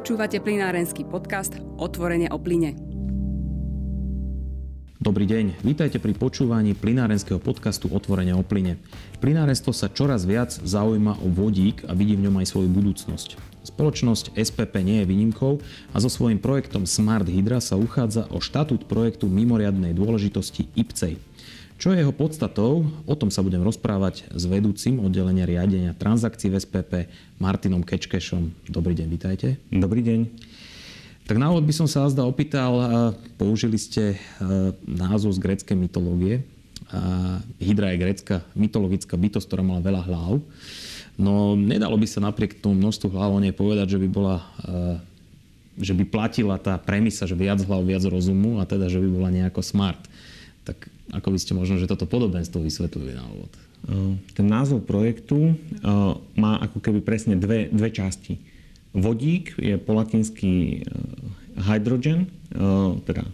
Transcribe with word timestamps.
Počúvate 0.00 0.40
plinárenský 0.40 1.04
podcast 1.04 1.60
Otvorenie 1.76 2.32
o 2.32 2.40
plyne. 2.40 2.72
Dobrý 4.96 5.28
deň, 5.28 5.60
vítajte 5.60 6.00
pri 6.00 6.16
počúvaní 6.16 6.72
plinárenského 6.72 7.36
podcastu 7.36 7.92
Otvorenie 7.92 8.32
o 8.32 8.40
plyne. 8.40 8.80
Plinárenstvo 9.20 9.76
sa 9.76 9.92
čoraz 9.92 10.24
viac 10.24 10.56
zaujíma 10.56 11.20
o 11.20 11.28
vodík 11.28 11.84
a 11.84 11.92
vidí 11.92 12.16
v 12.16 12.32
ňom 12.32 12.40
aj 12.40 12.48
svoju 12.48 12.72
budúcnosť. 12.72 13.36
Spoločnosť 13.68 14.40
SPP 14.40 14.80
nie 14.80 15.04
je 15.04 15.10
výnimkou 15.12 15.60
a 15.92 15.96
so 16.00 16.08
svojím 16.08 16.40
projektom 16.40 16.88
Smart 16.88 17.28
Hydra 17.28 17.60
sa 17.60 17.76
uchádza 17.76 18.24
o 18.32 18.40
štatút 18.40 18.88
projektu 18.88 19.28
mimoriadnej 19.28 19.92
dôležitosti 19.92 20.72
IPCEI. 20.80 21.20
Čo 21.80 21.96
je 21.96 22.04
jeho 22.04 22.12
podstatou? 22.12 22.84
O 23.08 23.16
tom 23.16 23.32
sa 23.32 23.40
budem 23.40 23.64
rozprávať 23.64 24.28
s 24.36 24.44
vedúcim 24.44 25.00
oddelenia 25.00 25.48
riadenia 25.48 25.96
transakcií 25.96 26.52
v 26.52 26.60
SPP 26.60 26.92
Martinom 27.40 27.80
Kečkešom. 27.80 28.68
Dobrý 28.68 28.92
deň, 28.92 29.08
vítajte. 29.08 29.56
Dobrý 29.72 30.04
deň. 30.04 30.28
Tak 31.24 31.40
na 31.40 31.48
úvod 31.48 31.64
by 31.64 31.72
som 31.72 31.88
sa 31.88 32.04
azda 32.04 32.28
opýtal, 32.28 32.76
použili 33.40 33.80
ste 33.80 34.20
názov 34.84 35.32
z 35.32 35.40
gréckej 35.40 35.72
mytológie. 35.72 36.44
Hydra 37.56 37.96
je 37.96 38.02
grécka 38.04 38.44
mytologická 38.52 39.16
bytosť, 39.16 39.48
ktorá 39.48 39.64
mala 39.64 39.80
veľa 39.80 40.04
hlav. 40.04 40.44
No 41.16 41.56
nedalo 41.56 41.96
by 41.96 42.04
sa 42.04 42.20
napriek 42.20 42.60
tomu 42.60 42.76
množstvu 42.76 43.08
hlav 43.08 43.32
o 43.32 43.40
nej 43.40 43.56
povedať, 43.56 43.96
že 43.96 43.98
by 44.04 44.08
bola 44.12 44.44
že 45.80 45.96
by 45.96 46.04
platila 46.04 46.60
tá 46.60 46.76
premisa, 46.76 47.24
že 47.24 47.32
viac 47.32 47.64
hlav, 47.64 47.80
viac 47.88 48.04
rozumu 48.04 48.60
a 48.60 48.68
teda, 48.68 48.92
že 48.92 49.00
by 49.00 49.08
bola 49.08 49.32
nejako 49.32 49.64
smart. 49.64 49.96
Tak 50.70 50.86
ako 51.10 51.34
by 51.34 51.38
ste 51.42 51.58
možno, 51.58 51.82
že 51.82 51.90
toto 51.90 52.06
podobenstvo 52.06 52.62
vysvetlili 52.62 53.18
na 53.18 53.26
úvod? 53.26 53.50
Ten 54.38 54.46
názov 54.46 54.86
projektu 54.86 55.58
má 56.38 56.62
ako 56.62 56.78
keby 56.78 57.02
presne 57.02 57.34
dve, 57.34 57.66
dve 57.74 57.90
časti. 57.90 58.38
Vodík 58.94 59.58
je 59.58 59.74
po 59.82 59.98
latinsky 59.98 60.84
hydrogen, 61.58 62.30
teda 63.02 63.26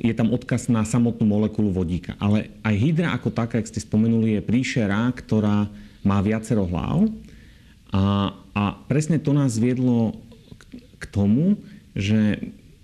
je 0.00 0.12
tam 0.16 0.32
odkaz 0.32 0.72
na 0.72 0.84
samotnú 0.84 1.28
molekulu 1.28 1.72
vodíka. 1.72 2.16
Ale 2.16 2.48
aj 2.64 2.74
hydra 2.76 3.12
ako 3.12 3.28
taká, 3.32 3.60
ak 3.60 3.68
ste 3.68 3.84
spomenuli, 3.84 4.40
je 4.40 4.42
príšera, 4.44 5.12
ktorá 5.12 5.68
má 6.00 6.24
viacero 6.24 6.64
hlav. 6.64 7.08
A, 7.92 8.32
a 8.56 8.62
presne 8.88 9.20
to 9.20 9.36
nás 9.36 9.60
viedlo 9.60 10.16
k 10.96 11.04
tomu, 11.12 11.60
že 11.92 12.40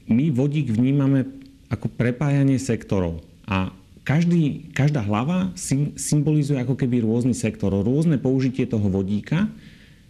my 0.07 0.29
vodík 0.29 0.69
vnímame 0.69 1.25
ako 1.71 1.91
prepájanie 1.91 2.59
sektorov. 2.61 3.23
A 3.47 3.75
každý, 4.07 4.71
každá 4.71 5.03
hlava 5.03 5.51
symbolizuje 5.99 6.63
ako 6.63 6.79
keby 6.79 7.03
rôzny 7.03 7.35
sektor, 7.35 7.75
rôzne 7.75 8.23
použitie 8.23 8.63
toho 8.63 8.87
vodíka, 8.87 9.51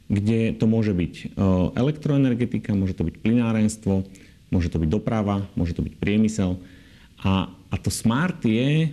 kde 0.07 0.55
to 0.55 0.69
môže 0.69 0.93
byť 0.93 1.15
e, 1.17 1.25
elektroenergetika, 1.75 2.77
môže 2.77 2.95
to 2.95 3.09
byť 3.09 3.17
plinárenstvo, 3.19 4.07
môže 4.53 4.69
to 4.71 4.79
byť 4.79 4.89
doprava, 4.93 5.49
môže 5.59 5.75
to 5.75 5.83
byť 5.83 5.95
priemysel. 5.99 6.61
A, 7.25 7.51
a 7.51 7.75
to 7.81 7.91
smart 7.91 8.39
je, 8.45 8.87
e, 8.87 8.89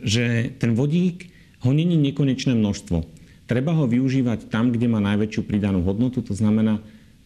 že 0.00 0.54
ten 0.56 0.72
vodík 0.72 1.28
ho 1.66 1.70
není 1.74 1.98
nekonečné 1.98 2.54
množstvo. 2.56 3.04
Treba 3.50 3.76
ho 3.76 3.84
využívať 3.84 4.48
tam, 4.48 4.72
kde 4.72 4.88
má 4.88 5.02
najväčšiu 5.02 5.42
pridanú 5.44 5.84
hodnotu, 5.84 6.24
to 6.24 6.32
znamená 6.32 6.80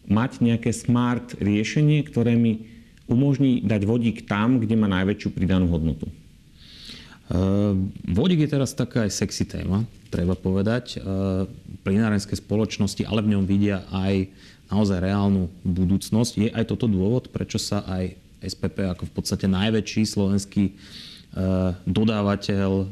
mať 0.09 0.43
nejaké 0.43 0.73
smart 0.73 1.37
riešenie, 1.39 2.03
ktoré 2.03 2.35
mi 2.35 2.76
umožní 3.07 3.63
dať 3.63 3.81
vodík 3.87 4.27
tam, 4.27 4.59
kde 4.59 4.75
má 4.75 4.87
najväčšiu 4.91 5.29
pridanú 5.31 5.71
hodnotu. 5.71 6.07
Uh, 7.27 7.75
vodík 8.07 8.47
je 8.47 8.53
teraz 8.55 8.71
taká 8.71 9.03
aj 9.03 9.11
sexy 9.11 9.43
téma, 9.43 9.83
treba 10.07 10.35
povedať. 10.35 10.99
Uh, 10.99 11.43
plinárenské 11.83 12.39
spoločnosti 12.39 13.03
ale 13.03 13.23
v 13.23 13.35
ňom 13.35 13.43
vidia 13.43 13.83
aj 13.91 14.31
naozaj 14.71 15.03
reálnu 15.03 15.51
budúcnosť. 15.63 16.33
Je 16.39 16.49
aj 16.51 16.71
toto 16.71 16.87
dôvod, 16.87 17.27
prečo 17.31 17.59
sa 17.59 17.83
aj 17.83 18.15
SPP 18.43 18.87
ako 18.87 19.11
v 19.11 19.13
podstate 19.15 19.43
najväčší 19.47 20.07
slovenský 20.07 20.71
uh, 20.71 21.75
dodávateľ 21.83 22.87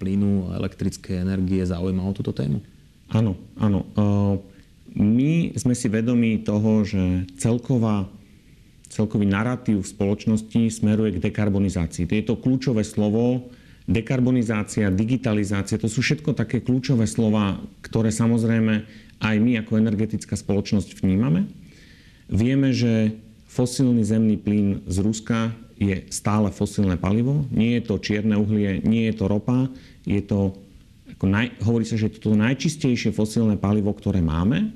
plynu 0.00 0.52
a 0.52 0.60
elektrickej 0.60 1.20
energie 1.20 1.60
zaujíma 1.64 2.04
o 2.04 2.16
túto 2.16 2.32
tému? 2.32 2.64
Áno, 3.12 3.36
áno. 3.60 3.84
My 4.94 5.54
sme 5.54 5.74
si 5.76 5.86
vedomí 5.86 6.40
toho, 6.42 6.82
že 6.86 7.28
celková 7.36 8.08
celkový 8.94 9.26
narratív 9.26 9.82
v 9.82 9.90
spoločnosti 9.90 10.70
smeruje 10.70 11.18
k 11.18 11.22
dekarbonizácii. 11.26 12.06
To 12.06 12.14
je 12.14 12.24
to 12.24 12.38
kľúčové 12.38 12.86
slovo, 12.86 13.50
dekarbonizácia, 13.90 14.94
digitalizácia, 14.94 15.76
to 15.76 15.90
sú 15.90 16.00
všetko 16.00 16.32
také 16.32 16.62
kľúčové 16.62 17.04
slova, 17.04 17.60
ktoré 17.84 18.08
samozrejme 18.08 18.86
aj 19.20 19.36
my 19.42 19.60
ako 19.60 19.76
energetická 19.76 20.38
spoločnosť 20.38 21.04
vnímame. 21.04 21.50
Vieme, 22.30 22.72
že 22.72 23.18
fosílny 23.50 24.00
zemný 24.06 24.40
plyn 24.40 24.80
z 24.88 24.96
Ruska 25.04 25.52
je 25.76 26.06
stále 26.08 26.48
fosílne 26.48 26.96
palivo. 26.96 27.44
Nie 27.52 27.82
je 27.82 27.92
to 27.92 28.00
čierne 28.00 28.38
uhlie, 28.38 28.80
nie 28.86 29.10
je 29.10 29.14
to 29.20 29.28
ropa, 29.28 29.68
je 30.08 30.22
to, 30.24 30.56
ako 31.12 31.24
naj, 31.28 31.52
hovorí 31.60 31.84
sa, 31.84 32.00
že 32.00 32.08
je 32.08 32.22
to 32.24 32.32
najčistejšie 32.32 33.12
fosílne 33.12 33.60
palivo, 33.60 33.92
ktoré 33.92 34.24
máme, 34.24 34.72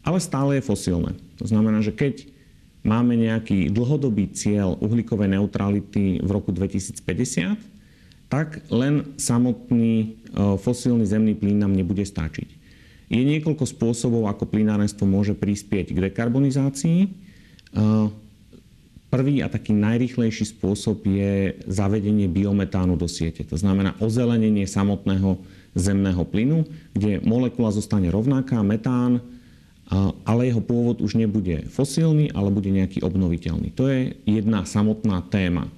ale 0.00 0.18
stále 0.24 0.56
je 0.56 0.64
fosílne. 0.64 1.12
To 1.36 1.44
znamená, 1.44 1.84
že 1.84 1.92
keď 1.92 2.37
máme 2.86 3.18
nejaký 3.18 3.70
dlhodobý 3.74 4.30
cieľ 4.34 4.78
uhlíkovej 4.78 5.34
neutrality 5.34 6.22
v 6.22 6.30
roku 6.30 6.54
2050, 6.54 7.58
tak 8.28 8.60
len 8.68 9.16
samotný 9.16 9.92
e, 9.96 10.06
fosílny 10.60 11.08
zemný 11.08 11.32
plyn 11.32 11.64
nám 11.64 11.72
nebude 11.72 12.04
stačiť. 12.04 12.48
Je 13.08 13.22
niekoľko 13.24 13.64
spôsobov, 13.64 14.28
ako 14.28 14.44
plynárenstvo 14.52 15.08
môže 15.08 15.32
prispieť 15.32 15.96
k 15.96 16.12
dekarbonizácii. 16.12 16.98
E, 17.04 17.08
prvý 19.08 19.40
a 19.40 19.48
taký 19.48 19.72
najrychlejší 19.72 20.44
spôsob 20.44 21.08
je 21.08 21.56
zavedenie 21.64 22.28
biometánu 22.28 23.00
do 23.00 23.08
siete. 23.08 23.40
To 23.48 23.56
znamená 23.56 23.96
ozelenenie 23.96 24.68
samotného 24.68 25.40
zemného 25.72 26.20
plynu, 26.28 26.68
kde 26.92 27.24
molekula 27.24 27.72
zostane 27.72 28.12
rovnaká, 28.12 28.60
metán, 28.60 29.24
ale 30.24 30.52
jeho 30.52 30.60
pôvod 30.60 31.00
už 31.00 31.16
nebude 31.16 31.64
fosílny, 31.72 32.28
ale 32.36 32.52
bude 32.52 32.68
nejaký 32.68 33.00
obnoviteľný. 33.00 33.72
To 33.72 33.88
je 33.88 34.12
jedna 34.28 34.68
samotná 34.68 35.24
téma. 35.32 35.72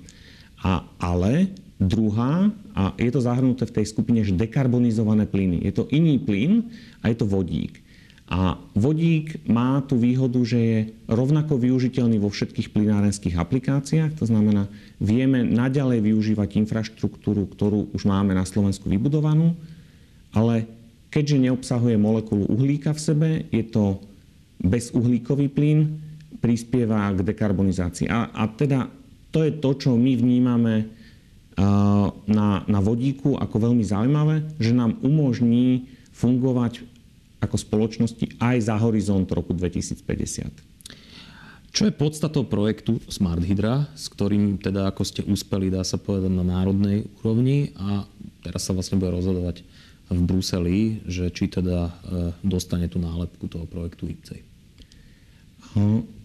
A, 0.61 0.83
ale 0.99 1.55
druhá, 1.79 2.51
a 2.75 2.93
je 2.99 3.11
to 3.15 3.23
zahrnuté 3.23 3.65
v 3.71 3.77
tej 3.81 3.87
skupine, 3.87 4.21
že 4.27 4.35
dekarbonizované 4.35 5.31
plyny. 5.31 5.63
Je 5.63 5.73
to 5.73 5.87
iný 5.95 6.19
plyn 6.19 6.69
a 7.01 7.09
je 7.09 7.17
to 7.17 7.25
vodík. 7.25 7.81
A 8.31 8.55
vodík 8.79 9.43
má 9.51 9.83
tú 9.83 9.99
výhodu, 9.99 10.39
že 10.47 10.59
je 10.59 10.79
rovnako 11.11 11.59
využiteľný 11.59 12.23
vo 12.23 12.31
všetkých 12.31 12.71
plynárenských 12.71 13.35
aplikáciách. 13.35 14.15
To 14.23 14.27
znamená, 14.27 14.71
vieme 15.03 15.43
naďalej 15.43 15.99
využívať 16.15 16.63
infraštruktúru, 16.63 17.51
ktorú 17.51 17.91
už 17.91 18.07
máme 18.07 18.31
na 18.35 18.47
Slovensku 18.47 18.87
vybudovanú, 18.87 19.59
ale 20.31 20.80
Keďže 21.11 21.51
neobsahuje 21.51 21.99
molekulu 21.99 22.47
uhlíka 22.47 22.95
v 22.95 23.01
sebe, 23.03 23.29
je 23.51 23.67
to 23.67 23.99
bezuhlíkový 24.63 25.51
plyn, 25.51 25.99
prispieva 26.39 27.11
k 27.13 27.27
dekarbonizácii. 27.27 28.07
A, 28.09 28.31
a 28.33 28.43
teda 28.49 28.89
to 29.35 29.45
je 29.45 29.53
to, 29.59 29.71
čo 29.77 29.91
my 29.99 30.17
vnímame 30.17 30.89
na, 32.31 32.65
na 32.65 32.81
vodíku 32.81 33.37
ako 33.37 33.71
veľmi 33.71 33.85
zaujímavé, 33.85 34.57
že 34.57 34.73
nám 34.73 34.97
umožní 35.05 35.91
fungovať 36.15 36.87
ako 37.41 37.57
spoločnosti 37.57 38.37
aj 38.41 38.57
za 38.69 38.77
horizont 38.81 39.29
roku 39.33 39.53
2050. 39.57 40.71
Čo 41.71 41.87
je 41.87 41.95
podstatou 41.95 42.45
projektu 42.51 42.99
Smart 43.07 43.41
Hydra, 43.47 43.87
s 43.95 44.11
ktorým 44.11 44.59
teda 44.59 44.91
ako 44.91 45.03
ste 45.07 45.23
úspeli, 45.23 45.71
dá 45.71 45.87
sa 45.87 46.03
povedať, 46.03 46.33
na 46.35 46.43
národnej 46.43 47.07
úrovni 47.23 47.71
a 47.79 48.05
teraz 48.43 48.67
sa 48.67 48.75
vlastne 48.75 48.99
bude 48.99 49.15
rozhodovať 49.15 49.63
v 50.11 50.21
Bruseli, 50.27 51.07
že 51.07 51.31
či 51.31 51.47
teda 51.47 51.89
e, 51.89 51.93
dostane 52.43 52.91
tú 52.91 52.99
nálepku 52.99 53.47
toho 53.47 53.65
projektu 53.65 54.11
ICEI? 54.11 54.43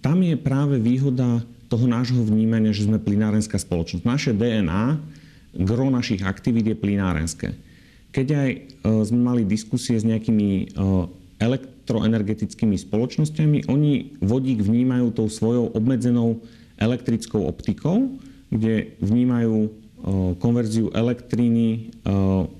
Tam 0.01 0.17
je 0.25 0.33
práve 0.41 0.81
výhoda 0.81 1.45
toho 1.69 1.85
nášho 1.85 2.21
vnímania, 2.25 2.73
že 2.73 2.89
sme 2.89 2.97
plinárenská 2.97 3.61
spoločnosť. 3.61 4.01
Naše 4.05 4.31
DNA, 4.33 4.97
gro 5.65 5.93
našich 5.93 6.25
aktivít 6.25 6.73
je 6.73 6.77
plinárenské. 6.77 7.53
Keď 8.09 8.27
aj 8.31 8.49
e, 8.49 8.59
sme 9.05 9.21
mali 9.21 9.41
diskusie 9.45 9.97
s 9.99 10.07
nejakými 10.07 10.49
e, 10.49 10.65
elektroenergetickými 11.41 12.79
spoločnosťami, 12.79 13.69
oni 13.69 14.17
vodík 14.23 14.65
vnímajú 14.65 15.13
tou 15.13 15.27
svojou 15.29 15.73
obmedzenou 15.77 16.41
elektrickou 16.79 17.45
optikou, 17.45 18.17
kde 18.49 18.97
vnímajú 19.03 19.84
konverziu 20.37 20.93
elektriny 20.93 21.89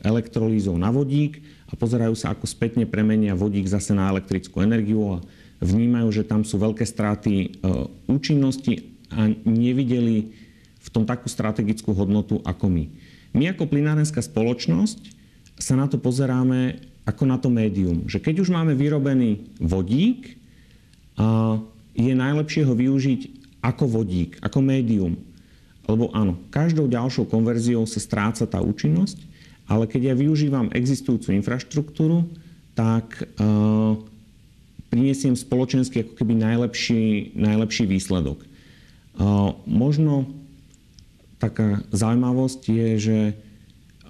elektrolízou 0.02 0.74
na 0.82 0.90
vodík 0.90 1.46
a 1.70 1.78
pozerajú 1.78 2.18
sa, 2.18 2.34
ako 2.34 2.50
spätne 2.50 2.90
premenia 2.90 3.38
vodík 3.38 3.70
zase 3.70 3.94
na 3.94 4.10
elektrickú 4.10 4.66
energiu 4.66 5.18
a 5.18 5.24
vnímajú, 5.62 6.10
že 6.10 6.26
tam 6.26 6.42
sú 6.42 6.58
veľké 6.58 6.82
straty 6.82 7.62
účinnosti 8.10 8.90
a 9.14 9.30
nevideli 9.46 10.34
v 10.82 10.90
tom 10.90 11.06
takú 11.06 11.30
strategickú 11.30 11.94
hodnotu 11.94 12.42
ako 12.42 12.66
my. 12.66 12.86
My 13.38 13.54
ako 13.54 13.70
plinárenská 13.70 14.26
spoločnosť 14.26 15.14
sa 15.62 15.78
na 15.78 15.86
to 15.86 16.02
pozeráme 16.02 16.82
ako 17.06 17.24
na 17.30 17.38
to 17.38 17.54
médium, 17.54 18.10
že 18.10 18.18
keď 18.18 18.42
už 18.42 18.50
máme 18.50 18.74
vyrobený 18.74 19.54
vodík 19.62 20.42
je 21.94 22.14
najlepšie 22.18 22.66
ho 22.66 22.74
využiť 22.74 23.22
ako 23.62 24.02
vodík, 24.02 24.42
ako 24.42 24.60
médium. 24.66 25.14
Lebo 25.86 26.10
áno, 26.14 26.42
každou 26.50 26.90
ďalšou 26.90 27.30
konverziou 27.30 27.86
sa 27.86 28.02
stráca 28.02 28.50
tá 28.50 28.60
účinnosť, 28.62 29.22
ale 29.70 29.86
keď 29.86 30.14
ja 30.14 30.16
využívam 30.18 30.74
existujúcu 30.74 31.34
infraštruktúru, 31.38 32.30
tak 32.74 33.26
uh, 33.38 33.98
prinesiem 34.90 35.38
spoločensky 35.38 36.06
ako 36.06 36.14
keby 36.18 36.34
najlepší, 36.38 37.34
najlepší 37.38 37.86
výsledok. 37.90 38.42
Uh, 39.16 39.58
možno 39.66 40.28
taká 41.40 41.86
zaujímavosť 41.94 42.62
je, 42.66 42.90
že 42.98 43.20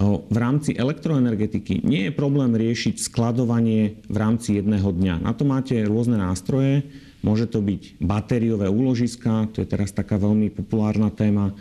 v 0.04 0.38
rámci 0.38 0.76
elektroenergetiky 0.76 1.88
nie 1.88 2.08
je 2.08 2.12
problém 2.12 2.52
riešiť 2.52 3.00
skladovanie 3.00 4.04
v 4.12 4.18
rámci 4.20 4.60
jedného 4.60 4.92
dňa. 4.92 5.24
Na 5.24 5.32
to 5.32 5.48
máte 5.48 5.80
rôzne 5.88 6.20
nástroje. 6.20 6.84
Môže 7.26 7.50
to 7.50 7.58
byť 7.66 7.98
batériové 7.98 8.70
úložiska, 8.70 9.50
to 9.50 9.66
je 9.66 9.68
teraz 9.68 9.90
taká 9.90 10.22
veľmi 10.22 10.54
populárna 10.54 11.10
téma. 11.10 11.58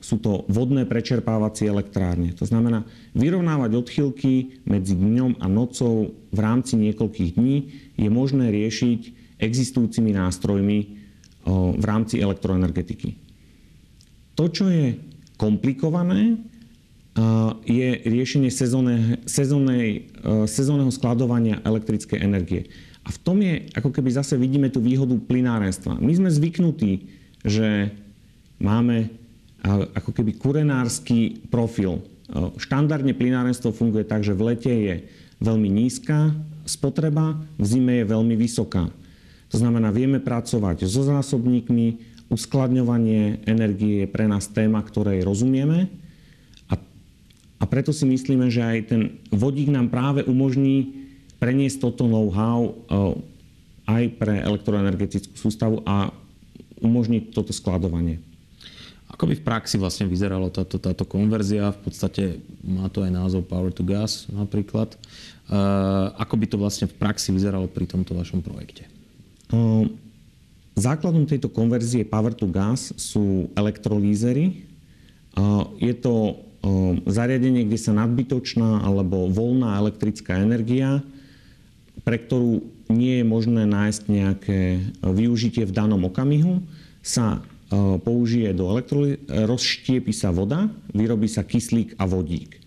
Sú 0.00 0.16
to 0.16 0.48
vodné 0.48 0.88
prečerpávacie 0.88 1.68
elektrárne. 1.68 2.32
To 2.40 2.48
znamená 2.48 2.88
vyrovnávať 3.12 3.76
odchylky 3.76 4.64
medzi 4.64 4.96
dňom 4.96 5.44
a 5.44 5.46
nocou 5.52 6.16
v 6.32 6.38
rámci 6.40 6.80
niekoľkých 6.80 7.36
dní 7.36 7.56
je 8.00 8.08
možné 8.08 8.48
riešiť 8.48 9.00
existujúcimi 9.36 10.16
nástrojmi 10.16 10.78
v 11.52 11.84
rámci 11.84 12.24
elektroenergetiky. 12.24 13.20
To, 14.40 14.48
čo 14.48 14.72
je 14.72 14.96
komplikované, 15.36 16.40
je 17.68 17.88
riešenie 18.08 18.48
sezónneho 20.48 20.88
skladovania 20.88 21.60
elektrickej 21.60 22.24
energie. 22.24 22.72
A 23.02 23.10
v 23.10 23.18
tom 23.18 23.42
je, 23.42 23.66
ako 23.74 23.90
keby 23.90 24.14
zase 24.14 24.38
vidíme 24.38 24.70
tú 24.70 24.78
výhodu 24.78 25.14
plinárenstva. 25.18 25.98
My 25.98 26.14
sme 26.14 26.30
zvyknutí, 26.30 27.10
že 27.42 27.90
máme 28.62 29.10
ako 29.98 30.14
keby 30.14 30.38
kurenársky 30.38 31.42
profil. 31.50 32.02
Štandardne 32.58 33.14
plinárenstvo 33.14 33.74
funguje 33.74 34.06
tak, 34.06 34.22
že 34.22 34.34
v 34.34 34.54
lete 34.54 34.70
je 34.70 34.94
veľmi 35.42 35.66
nízka 35.66 36.30
spotreba, 36.62 37.34
v 37.58 37.64
zime 37.66 38.02
je 38.02 38.06
veľmi 38.06 38.38
vysoká. 38.38 38.86
To 39.50 39.56
znamená, 39.58 39.90
vieme 39.90 40.22
pracovať 40.22 40.86
so 40.86 41.02
zásobníkmi, 41.02 42.14
uskladňovanie 42.30 43.44
energie 43.44 44.06
je 44.06 44.08
pre 44.08 44.24
nás 44.30 44.48
téma, 44.48 44.80
ktorej 44.80 45.26
rozumieme 45.26 45.90
a 47.62 47.64
preto 47.70 47.94
si 47.94 48.02
myslíme, 48.02 48.50
že 48.50 48.58
aj 48.58 48.78
ten 48.90 49.22
vodík 49.30 49.70
nám 49.70 49.86
práve 49.86 50.26
umožní 50.26 51.01
preniesť 51.42 51.82
toto 51.82 52.06
know-how 52.06 52.70
eh, 52.70 53.18
aj 53.90 54.02
pre 54.14 54.38
elektroenergetickú 54.38 55.34
sústavu 55.34 55.82
a 55.82 56.14
umožniť 56.78 57.34
toto 57.34 57.50
skladovanie. 57.50 58.22
Ako 59.10 59.26
by 59.26 59.34
v 59.34 59.44
praxi 59.44 59.74
vlastne 59.74 60.06
vyzeralo 60.06 60.54
táto, 60.54 60.78
táto 60.78 61.02
konverzia? 61.02 61.74
V 61.74 61.90
podstate 61.90 62.22
má 62.62 62.86
to 62.86 63.02
aj 63.02 63.10
názov 63.10 63.42
Power 63.50 63.74
to 63.74 63.82
Gas 63.82 64.30
napríklad. 64.30 64.94
Uh, 65.50 66.14
ako 66.16 66.34
by 66.38 66.46
to 66.48 66.56
vlastne 66.56 66.86
v 66.88 66.96
praxi 66.96 67.34
vyzeralo 67.34 67.68
pri 67.68 67.90
tomto 67.90 68.16
vašom 68.16 68.40
projekte? 68.40 68.88
Uh, 69.52 69.84
základom 70.78 71.28
tejto 71.28 71.52
konverzie 71.52 72.08
Power 72.08 72.32
to 72.32 72.48
Gas 72.48 72.94
sú 72.96 73.50
elektrolízery. 73.58 74.64
Je 75.80 75.96
to 75.96 76.44
zariadenie, 77.08 77.64
kde 77.64 77.80
sa 77.80 77.96
nadbytočná 77.96 78.84
alebo 78.84 79.32
voľná 79.32 79.80
elektrická 79.80 80.36
energia, 80.36 81.00
pre 82.02 82.18
ktorú 82.18 82.66
nie 82.90 83.22
je 83.22 83.24
možné 83.26 83.62
nájsť 83.64 84.02
nejaké 84.10 84.60
e, 84.76 84.80
využitie 85.02 85.64
v 85.64 85.72
danom 85.72 86.02
okamihu, 86.06 86.60
sa 87.00 87.38
e, 87.38 87.40
použije 87.98 88.50
do 88.52 88.68
elektroly, 88.68 89.22
rozštiepi 89.26 90.10
sa 90.10 90.34
voda, 90.34 90.68
vyrobí 90.92 91.30
sa 91.30 91.46
kyslík 91.46 91.96
a 91.96 92.04
vodík. 92.04 92.58
E, 92.58 92.60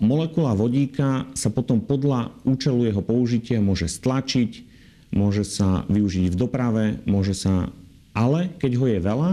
molekula 0.00 0.54
vodíka 0.54 1.26
sa 1.34 1.50
potom 1.50 1.82
podľa 1.82 2.30
účelu 2.46 2.88
jeho 2.88 3.02
použitia 3.02 3.58
môže 3.58 3.90
stlačiť, 3.90 4.70
môže 5.12 5.44
sa 5.44 5.84
využiť 5.90 6.32
v 6.32 6.38
doprave, 6.38 6.84
môže 7.04 7.36
sa, 7.36 7.68
ale 8.16 8.48
keď 8.62 8.72
ho 8.80 8.86
je 8.88 9.00
veľa, 9.02 9.30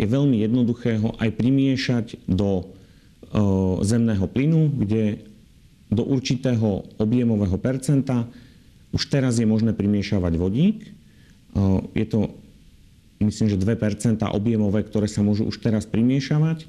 je 0.00 0.06
veľmi 0.08 0.42
jednoduché 0.42 0.96
ho 0.96 1.12
aj 1.20 1.30
primiešať 1.36 2.24
do 2.24 2.72
zemného 3.84 4.26
plynu, 4.26 4.74
kde 4.74 5.29
do 5.90 6.06
určitého 6.06 6.86
objemového 7.02 7.58
percenta 7.58 8.30
už 8.94 9.06
teraz 9.10 9.38
je 9.38 9.46
možné 9.46 9.74
primiešavať 9.74 10.32
vodík. 10.38 10.78
Je 11.94 12.06
to, 12.06 12.30
myslím, 13.22 13.50
že 13.50 13.58
2% 13.58 14.22
objemové, 14.30 14.86
ktoré 14.86 15.10
sa 15.10 15.22
môžu 15.22 15.46
už 15.50 15.58
teraz 15.62 15.86
primiešavať. 15.86 16.66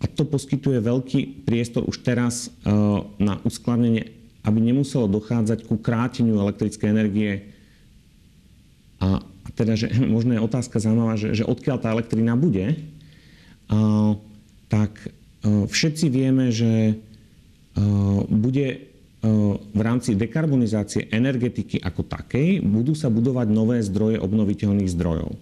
A 0.00 0.04
to 0.12 0.28
poskytuje 0.28 0.80
veľký 0.84 1.48
priestor 1.48 1.88
už 1.88 2.04
teraz 2.04 2.52
na 3.16 3.40
uskladnenie, 3.44 4.12
aby 4.44 4.58
nemuselo 4.60 5.08
dochádzať 5.08 5.64
ku 5.64 5.80
kráteniu 5.80 6.36
elektrickej 6.36 6.88
energie. 6.92 7.32
A 9.00 9.24
teda, 9.56 9.76
že 9.76 9.88
možno 10.00 10.36
je 10.36 10.44
otázka 10.44 10.80
zaujímavá, 10.80 11.16
že, 11.16 11.32
že 11.32 11.48
odkiaľ 11.48 11.76
tá 11.80 11.92
elektrina 11.92 12.36
bude, 12.36 12.76
tak 14.68 14.92
všetci 15.44 16.06
vieme, 16.08 16.48
že 16.48 16.96
bude 18.32 18.66
v 19.74 19.80
rámci 19.80 20.16
dekarbonizácie 20.16 21.08
energetiky 21.08 21.80
ako 21.80 22.04
takej 22.04 22.60
budú 22.60 22.92
sa 22.92 23.08
budovať 23.08 23.48
nové 23.48 23.80
zdroje 23.80 24.20
obnoviteľných 24.20 24.92
zdrojov 24.92 25.36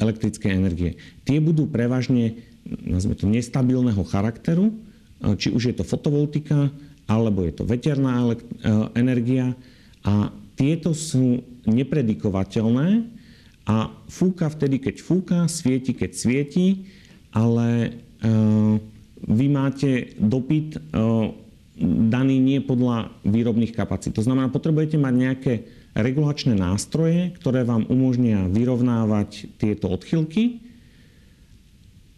elektrickej 0.00 0.50
energie. 0.54 0.90
Tie 1.26 1.38
budú 1.42 1.66
prevažne 1.68 2.40
nazvime 2.64 3.16
to, 3.18 3.26
nestabilného 3.26 4.02
charakteru, 4.06 4.72
či 5.36 5.52
už 5.52 5.62
je 5.70 5.74
to 5.76 5.84
fotovoltika, 5.84 6.70
alebo 7.10 7.42
je 7.44 7.52
to 7.52 7.64
veterná 7.66 8.22
energia. 8.94 9.52
A 10.06 10.32
tieto 10.54 10.96
sú 10.96 11.42
nepredikovateľné 11.66 13.04
a 13.68 13.92
fúka 14.08 14.48
vtedy, 14.48 14.80
keď 14.80 14.96
fúka, 15.04 15.38
svieti, 15.50 15.92
keď 15.92 16.10
svieti 16.16 16.66
ale 17.30 17.68
eh, 17.86 18.09
vy 19.20 19.46
máte 19.52 20.16
dopyt 20.16 20.76
eh, 20.76 20.80
daný 21.80 22.36
nie 22.40 22.60
podľa 22.60 23.12
výrobných 23.24 23.72
kapacít. 23.72 24.16
To 24.20 24.24
znamená, 24.24 24.52
potrebujete 24.52 25.00
mať 25.00 25.14
nejaké 25.16 25.52
regulačné 25.96 26.54
nástroje, 26.54 27.32
ktoré 27.40 27.64
vám 27.64 27.88
umožnia 27.88 28.46
vyrovnávať 28.46 29.48
tieto 29.56 29.90
odchylky. 29.90 30.60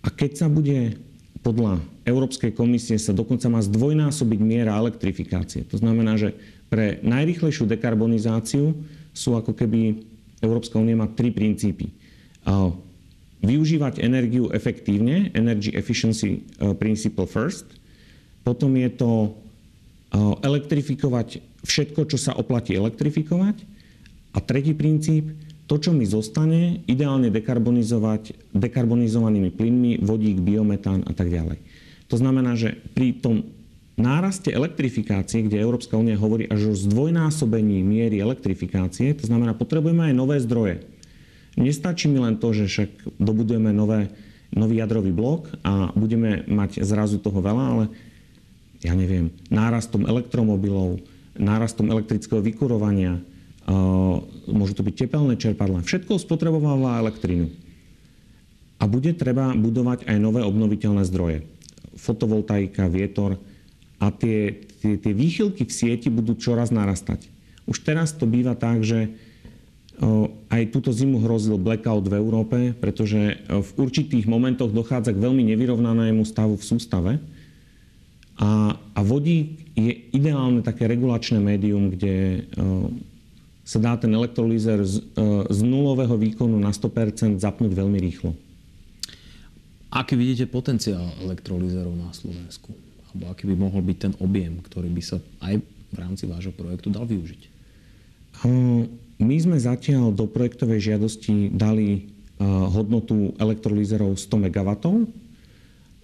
A 0.03 0.11
keď 0.11 0.45
sa 0.45 0.49
bude 0.51 0.99
podľa 1.47 1.79
Európskej 2.03 2.55
komisie 2.55 2.99
sa 2.99 3.15
dokonca 3.15 3.47
má 3.47 3.63
zdvojnásobiť 3.63 4.41
miera 4.43 4.75
elektrifikácie. 4.79 5.63
To 5.71 5.79
znamená, 5.79 6.19
že 6.19 6.35
pre 6.67 6.99
najrychlejšiu 7.07 7.71
dekarbonizáciu 7.71 8.75
sú 9.15 9.39
ako 9.39 9.55
keby 9.55 10.03
Európska 10.43 10.83
únia 10.83 10.99
má 10.99 11.07
tri 11.07 11.31
princípy 11.31 11.95
využívať 13.43 13.99
energiu 14.01 14.49
efektívne, 14.55 15.35
Energy 15.35 15.75
Efficiency 15.75 16.47
uh, 16.63 16.73
Principle 16.79 17.27
First. 17.27 17.67
Potom 18.47 18.75
je 18.79 18.91
to 18.91 19.11
uh, 19.11 19.31
elektrifikovať 20.43 21.43
všetko, 21.63 22.07
čo 22.11 22.19
sa 22.19 22.33
oplatí 22.39 22.75
elektrifikovať. 22.75 23.69
A 24.33 24.39
tretí 24.41 24.73
princíp, 24.73 25.29
to, 25.69 25.77
čo 25.77 25.93
mi 25.93 26.09
zostane, 26.09 26.81
ideálne 26.89 27.29
dekarbonizovať 27.29 28.55
dekarbonizovanými 28.57 29.51
plynmi, 29.53 29.93
vodík, 30.01 30.41
biometán 30.41 31.05
a 31.05 31.13
tak 31.13 31.29
ďalej. 31.29 31.61
To 32.09 32.17
znamená, 32.17 32.57
že 32.57 32.77
pri 32.93 33.17
tom 33.21 33.45
náraste 33.97 34.53
elektrifikácie, 34.53 35.45
kde 35.49 35.61
Európska 35.61 35.97
únia 35.97 36.17
hovorí 36.17 36.49
až 36.49 36.73
o 36.73 36.75
zdvojnásobení 36.77 37.85
miery 37.85 38.21
elektrifikácie, 38.21 39.13
to 39.17 39.29
znamená, 39.29 39.53
potrebujeme 39.53 40.13
aj 40.13 40.15
nové 40.17 40.37
zdroje. 40.41 40.85
Nestačí 41.57 42.09
mi 42.09 42.17
len 42.17 42.41
to, 42.41 42.57
že 42.57 42.65
však 42.69 43.21
dobudujeme 43.21 43.73
nové, 43.77 44.09
nový 44.53 44.81
jadrový 44.81 45.13
blok 45.13 45.53
a 45.61 45.93
budeme 45.93 46.49
mať 46.49 46.81
zrazu 46.81 47.21
toho 47.21 47.45
veľa, 47.45 47.65
ale 47.77 47.85
ja 48.83 48.97
neviem, 48.97 49.31
nárastom 49.53 50.09
elektromobilov, 50.09 50.99
nárastom 51.37 51.93
elektrického 51.93 52.43
vykurovania, 52.43 53.21
môžu 54.51 54.75
to 54.75 54.83
byť 54.83 54.95
tepelné 55.07 55.39
čerpadlá, 55.39 55.87
všetko 55.87 56.19
spotrebováva 56.19 56.99
elektrínu. 56.99 57.53
A 58.83 58.91
bude 58.91 59.15
treba 59.15 59.55
budovať 59.55 60.11
aj 60.11 60.19
nové 60.19 60.43
obnoviteľné 60.43 61.07
zdroje. 61.07 61.47
Fotovoltaika, 61.95 62.91
vietor 62.91 63.39
a 64.03 64.11
tie, 64.11 64.67
tie, 64.83 64.99
tie 64.99 65.13
výchylky 65.15 65.63
v 65.63 65.71
sieti 65.71 66.11
budú 66.11 66.35
čoraz 66.35 66.75
narastať. 66.75 67.31
Už 67.71 67.87
teraz 67.87 68.11
to 68.11 68.27
býva 68.27 68.59
tak, 68.59 68.83
že 68.83 69.15
aj 70.51 70.63
túto 70.75 70.91
zimu 70.91 71.23
hrozil 71.23 71.55
blackout 71.63 72.11
v 72.11 72.19
Európe, 72.19 72.59
pretože 72.75 73.39
v 73.47 73.71
určitých 73.79 74.27
momentoch 74.27 74.75
dochádza 74.75 75.15
k 75.15 75.23
veľmi 75.23 75.47
nevyrovnanému 75.55 76.27
stavu 76.27 76.59
v 76.59 76.65
sústave 76.67 77.13
a, 78.43 78.75
a 78.75 79.01
vodík 79.07 79.63
je 79.79 79.93
ideálne 80.11 80.65
také 80.67 80.91
regulačné 80.91 81.39
médium, 81.39 81.95
kde 81.95 82.49
sa 83.63 83.79
dá 83.79 83.95
ten 83.95 84.11
elektrolízer 84.11 84.83
z, 84.83 85.07
z 85.47 85.61
nulového 85.63 86.19
výkonu 86.19 86.59
na 86.59 86.75
100% 86.75 87.39
zapnúť 87.39 87.71
veľmi 87.71 87.99
rýchlo. 88.03 88.35
Aký 89.93 90.19
vidíte 90.19 90.51
potenciál 90.51 91.15
elektrolízerov 91.23 91.95
na 91.95 92.11
Slovensku? 92.11 92.75
Alebo 93.13 93.31
aký 93.31 93.45
by 93.47 93.57
mohol 93.61 93.85
byť 93.85 93.99
ten 94.01 94.13
objem, 94.19 94.59
ktorý 94.65 94.89
by 94.89 95.03
sa 95.05 95.21
aj 95.45 95.61
v 95.63 95.97
rámci 96.01 96.25
vášho 96.27 96.51
projektu 96.51 96.89
dal 96.89 97.05
využiť? 97.07 97.43
My 99.23 99.39
sme 99.39 99.55
zatiaľ 99.55 100.11
do 100.11 100.27
projektovej 100.27 100.93
žiadosti 100.93 101.55
dali 101.55 102.11
hodnotu 102.43 103.39
elektrolízerov 103.39 104.19
100 104.19 104.51
MW, 104.51 104.71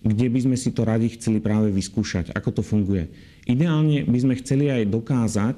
kde 0.06 0.26
by 0.30 0.38
sme 0.46 0.54
si 0.54 0.70
to 0.70 0.86
radi 0.86 1.10
chceli 1.18 1.42
práve 1.42 1.74
vyskúšať, 1.74 2.30
ako 2.30 2.62
to 2.62 2.62
funguje. 2.62 3.10
Ideálne 3.50 4.06
by 4.06 4.18
sme 4.22 4.38
chceli 4.38 4.70
aj 4.70 4.86
dokázať, 4.86 5.56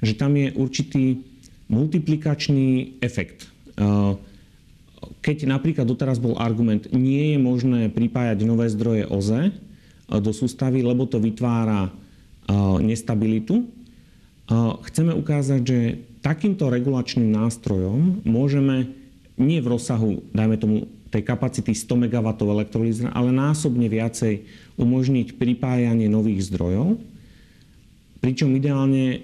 že 0.00 0.16
tam 0.16 0.32
je 0.40 0.56
určitý 0.56 1.20
multiplikačný 1.68 2.96
efekt. 3.04 3.44
Keď 5.20 5.36
napríklad 5.44 5.84
doteraz 5.84 6.16
bol 6.16 6.40
argument, 6.40 6.88
nie 6.96 7.36
je 7.36 7.38
možné 7.38 7.92
pripájať 7.92 8.48
nové 8.48 8.72
zdroje 8.72 9.04
OZE 9.04 9.52
do 10.08 10.32
sústavy, 10.32 10.80
lebo 10.80 11.04
to 11.04 11.20
vytvára 11.20 11.92
nestabilitu, 12.80 13.68
chceme 14.88 15.12
ukázať, 15.12 15.60
že 15.60 15.80
takýmto 16.22 16.70
regulačným 16.70 17.28
nástrojom 17.34 18.22
môžeme 18.22 18.94
nie 19.36 19.58
v 19.58 19.74
rozsahu, 19.74 20.22
dajme 20.30 20.56
tomu, 20.56 20.76
tej 21.12 21.28
kapacity 21.28 21.76
100 21.76 22.08
MW 22.08 22.28
elektrolízera, 22.40 23.12
ale 23.12 23.36
násobne 23.36 23.84
viacej 23.84 24.48
umožniť 24.80 25.36
pripájanie 25.36 26.08
nových 26.08 26.48
zdrojov. 26.48 26.96
Pričom 28.24 28.48
ideálne 28.56 29.20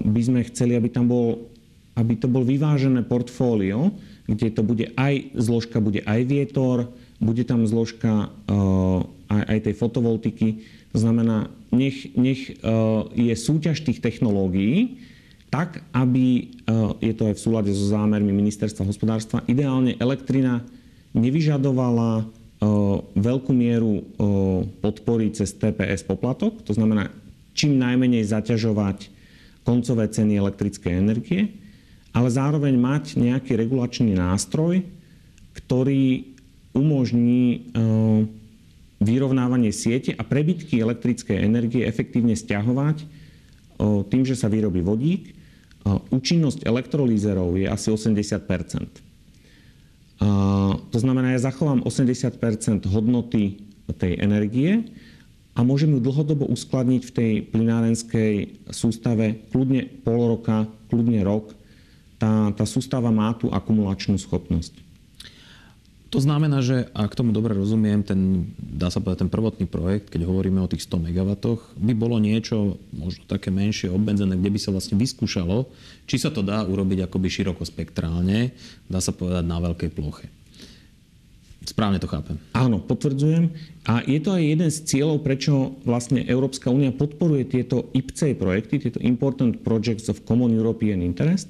by 0.00 0.22
sme 0.24 0.48
chceli, 0.48 0.80
aby 0.80 0.88
tam 0.88 1.12
bol, 1.12 1.50
aby 1.92 2.16
to 2.16 2.24
bol 2.24 2.40
vyvážené 2.40 3.04
portfólio, 3.04 3.92
kde 4.24 4.48
to 4.48 4.64
bude 4.64 4.96
aj 4.96 5.34
zložka, 5.36 5.82
bude 5.82 6.00
aj 6.08 6.20
vietor, 6.24 6.88
bude 7.20 7.44
tam 7.44 7.68
zložka 7.68 8.32
aj, 9.28 9.42
aj 9.44 9.58
tej 9.68 9.74
fotovoltiky. 9.76 10.64
To 10.96 11.04
znamená, 11.04 11.52
nech, 11.68 12.16
nech 12.16 12.48
je 13.12 13.34
súťaž 13.36 13.84
tých 13.84 14.00
technológií, 14.00 15.04
tak, 15.50 15.82
aby, 15.90 16.54
je 17.02 17.12
to 17.18 17.26
aj 17.26 17.34
v 17.34 17.42
súlade 17.42 17.70
so 17.74 17.90
zámermi 17.90 18.30
ministerstva 18.30 18.86
hospodárstva, 18.86 19.42
ideálne 19.50 19.98
elektrina 19.98 20.62
nevyžadovala 21.10 22.22
veľkú 23.18 23.50
mieru 23.50 24.06
podpory 24.78 25.34
cez 25.34 25.50
TPS 25.58 26.06
poplatok, 26.06 26.62
to 26.62 26.70
znamená 26.70 27.10
čím 27.50 27.82
najmenej 27.82 28.30
zaťažovať 28.30 29.10
koncové 29.66 30.06
ceny 30.06 30.38
elektrickej 30.38 30.92
energie, 30.94 31.50
ale 32.14 32.30
zároveň 32.30 32.78
mať 32.78 33.18
nejaký 33.18 33.58
regulačný 33.58 34.14
nástroj, 34.14 34.86
ktorý 35.56 36.30
umožní 36.70 37.74
vyrovnávanie 39.02 39.74
siete 39.74 40.14
a 40.14 40.22
prebytky 40.22 40.78
elektrickej 40.78 41.42
energie 41.42 41.82
efektívne 41.82 42.38
stiahovať 42.38 43.02
tým, 44.06 44.22
že 44.22 44.38
sa 44.38 44.46
vyrobí 44.46 44.84
vodík 44.84 45.39
účinnosť 45.88 46.68
elektrolízerov 46.68 47.56
je 47.56 47.66
asi 47.66 47.88
80% 47.88 49.10
To 50.90 50.98
znamená, 51.00 51.32
ja 51.32 51.40
zachovám 51.40 51.80
80% 51.86 52.84
hodnoty 52.92 53.64
tej 53.96 54.20
energie 54.20 54.92
a 55.56 55.64
môžem 55.66 55.96
ju 55.96 56.00
dlhodobo 56.00 56.46
uskladniť 56.46 57.02
v 57.02 57.12
tej 57.12 57.32
plinárenskej 57.50 58.32
sústave 58.70 59.48
kľudne 59.50 59.88
pol 60.04 60.36
roka, 60.36 60.68
kľudne 60.92 61.20
rok. 61.26 61.56
Tá, 62.20 62.52
tá 62.52 62.64
sústava 62.68 63.08
má 63.08 63.32
tú 63.34 63.48
akumulačnú 63.50 64.20
schopnosť. 64.20 64.89
To 66.10 66.18
znamená, 66.18 66.58
že 66.58 66.90
ak 66.90 67.14
tomu 67.14 67.30
dobre 67.30 67.54
rozumiem, 67.54 68.02
ten, 68.02 68.50
dá 68.58 68.90
sa 68.90 68.98
povedať, 68.98 69.26
ten 69.26 69.30
prvotný 69.30 69.70
projekt, 69.70 70.10
keď 70.10 70.26
hovoríme 70.26 70.58
o 70.58 70.66
tých 70.66 70.82
100 70.90 71.06
MW, 71.06 71.30
by 71.78 71.92
bolo 71.94 72.18
niečo 72.18 72.82
možno 72.90 73.30
také 73.30 73.54
menšie, 73.54 73.94
obmedzené, 73.94 74.34
kde 74.34 74.50
by 74.50 74.58
sa 74.58 74.74
vlastne 74.74 74.98
vyskúšalo, 74.98 75.70
či 76.10 76.18
sa 76.18 76.34
to 76.34 76.42
dá 76.42 76.66
urobiť 76.66 77.06
akoby 77.06 77.30
širokospektrálne, 77.30 78.50
dá 78.90 78.98
sa 78.98 79.14
povedať 79.14 79.46
na 79.46 79.62
veľkej 79.62 79.90
ploche. 79.94 80.26
Správne 81.62 82.02
to 82.02 82.10
chápem. 82.10 82.42
Áno, 82.58 82.82
potvrdzujem. 82.82 83.54
A 83.86 84.02
je 84.02 84.18
to 84.18 84.34
aj 84.34 84.42
jeden 84.42 84.70
z 84.72 84.78
cieľov, 84.90 85.22
prečo 85.22 85.78
vlastne 85.86 86.26
Európska 86.26 86.74
únia 86.74 86.90
podporuje 86.90 87.46
tieto 87.46 87.86
IPC 87.94 88.34
projekty, 88.34 88.82
tieto 88.82 88.98
Important 88.98 89.62
Projects 89.62 90.10
of 90.10 90.26
Common 90.26 90.50
European 90.50 90.98
Interest, 91.04 91.46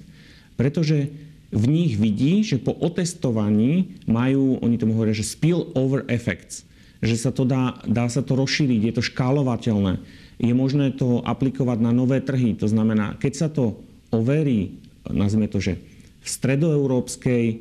pretože 0.61 1.30
v 1.51 1.65
nich 1.67 1.99
vidí, 1.99 2.47
že 2.47 2.63
po 2.63 2.71
otestovaní 2.71 3.99
majú, 4.07 4.63
oni 4.63 4.79
tomu 4.79 4.95
hovoria, 4.95 5.15
že 5.15 5.27
spillover 5.27 6.07
effects, 6.07 6.63
že 7.03 7.19
sa 7.19 7.35
to 7.35 7.43
dá, 7.43 7.83
dá 7.87 8.07
sa 8.07 8.23
to 8.23 8.39
rozšíriť, 8.39 8.81
je 8.87 8.95
to 8.95 9.03
škálovateľné, 9.03 9.99
je 10.39 10.53
možné 10.55 10.95
to 10.95 11.21
aplikovať 11.27 11.79
na 11.83 11.91
nové 11.91 12.23
trhy. 12.23 12.55
To 12.63 12.71
znamená, 12.71 13.19
keď 13.19 13.33
sa 13.35 13.49
to 13.51 13.83
overí, 14.15 14.79
nazvime 15.11 15.51
to, 15.51 15.59
že 15.59 15.83
v 16.21 16.29
stredoeurópskej 16.29 17.45
e, 17.51 17.57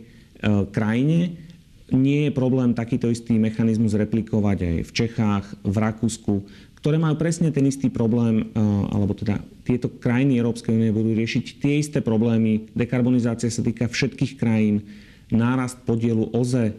krajine, 0.69 1.39
nie 1.89 2.29
je 2.29 2.31
problém 2.37 2.77
takýto 2.77 3.09
istý 3.09 3.41
mechanizmus 3.41 3.97
replikovať 3.97 4.57
aj 4.61 4.75
v 4.85 4.91
Čechách, 4.93 5.45
v 5.65 5.75
Rakúsku, 5.75 6.33
ktoré 6.79 6.95
majú 6.95 7.19
presne 7.19 7.51
ten 7.51 7.67
istý 7.67 7.91
problém, 7.91 8.47
eh, 8.47 8.59
alebo 8.95 9.11
teda 9.11 9.43
tieto 9.67 9.91
krajiny 9.91 10.39
Európskej 10.39 10.73
únie 10.73 10.95
budú 10.95 11.11
riešiť 11.13 11.45
tie 11.59 11.77
isté 11.77 11.99
problémy. 11.99 12.71
Dekarbonizácia 12.73 13.51
sa 13.51 13.61
týka 13.61 13.91
všetkých 13.91 14.39
krajín, 14.39 14.87
nárast 15.29 15.77
podielu 15.85 16.31
OZE. 16.33 16.73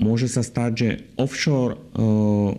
Môže 0.00 0.32
sa 0.32 0.40
stať, 0.40 0.70
že 0.72 0.88
offshore 1.20 1.76
uh, 1.76 2.00
uh, 2.00 2.50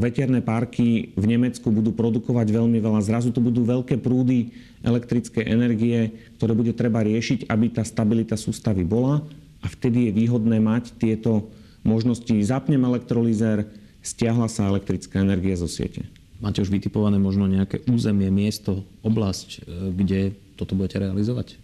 veterné 0.00 0.40
parky 0.40 1.12
v 1.12 1.24
Nemecku 1.28 1.68
budú 1.68 1.92
produkovať 1.92 2.48
veľmi 2.48 2.80
veľa. 2.80 3.04
Zrazu 3.04 3.36
to 3.36 3.44
budú 3.44 3.68
veľké 3.68 4.00
prúdy 4.00 4.56
elektrickej 4.80 5.44
energie, 5.44 6.16
ktoré 6.40 6.56
bude 6.56 6.72
treba 6.72 7.04
riešiť, 7.04 7.52
aby 7.52 7.68
tá 7.68 7.84
stabilita 7.84 8.40
sústavy 8.40 8.80
bola. 8.80 9.20
A 9.60 9.68
vtedy 9.68 10.08
je 10.08 10.16
výhodné 10.24 10.56
mať 10.56 10.96
tieto 10.96 11.52
možnosti. 11.84 12.32
Zapnem 12.40 12.80
elektrolízer, 12.80 13.68
stiahla 14.06 14.46
sa 14.46 14.70
elektrická 14.70 15.18
energia 15.18 15.58
zo 15.58 15.66
siete. 15.66 16.06
Máte 16.38 16.62
už 16.62 16.70
vytipované 16.70 17.18
možno 17.18 17.50
nejaké 17.50 17.82
územie, 17.90 18.30
miesto, 18.30 18.86
oblasť, 19.02 19.48
e, 19.56 19.60
kde 19.90 20.20
toto 20.54 20.78
budete 20.78 21.02
realizovať? 21.02 21.58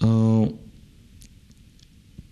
Uh, 0.00 0.48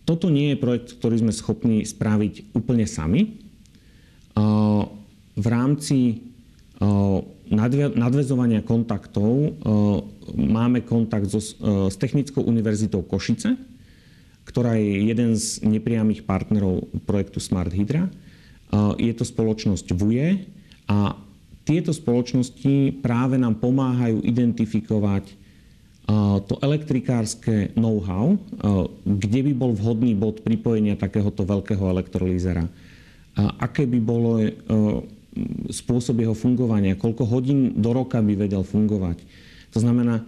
toto 0.08 0.32
nie 0.32 0.56
je 0.56 0.62
projekt, 0.62 0.97
ktorý 0.97 1.20
sme 1.20 1.37
schopní 1.37 1.85
spraviť 1.85 2.56
úplne 2.56 2.88
sami. 2.88 3.37
Uh, 4.32 4.88
v 5.37 5.47
rámci 5.47 5.99
uh, 6.80 7.20
nadvezovania 7.92 8.61
kontaktov 8.61 9.56
máme 10.37 10.85
kontakt 10.85 11.32
so, 11.32 11.40
s 11.88 11.97
Technickou 11.97 12.44
univerzitou 12.44 13.00
Košice, 13.00 13.56
ktorá 14.44 14.76
je 14.76 15.08
jeden 15.08 15.32
z 15.32 15.64
nepriamých 15.64 16.28
partnerov 16.28 16.85
projektu 17.08 17.40
Smart 17.40 17.73
Hydra 17.73 18.12
je 18.98 19.12
to 19.16 19.25
spoločnosť 19.25 19.87
VUE 19.96 20.44
a 20.88 21.16
tieto 21.68 21.92
spoločnosti 21.92 23.04
práve 23.04 23.37
nám 23.37 23.60
pomáhajú 23.60 24.25
identifikovať 24.25 25.37
to 26.48 26.56
elektrikárske 26.64 27.76
know-how, 27.76 28.40
kde 29.04 29.40
by 29.44 29.52
bol 29.52 29.76
vhodný 29.76 30.16
bod 30.16 30.40
pripojenia 30.40 30.96
takéhoto 30.96 31.44
veľkého 31.44 31.84
elektrolízera. 31.84 32.64
Aké 33.37 33.84
by 33.84 34.00
bolo 34.00 34.40
spôsob 35.68 36.25
jeho 36.25 36.32
fungovania, 36.32 36.96
koľko 36.96 37.28
hodín 37.28 37.76
do 37.76 37.92
roka 37.92 38.25
by 38.25 38.48
vedel 38.48 38.64
fungovať. 38.64 39.20
To 39.76 39.84
znamená, 39.84 40.25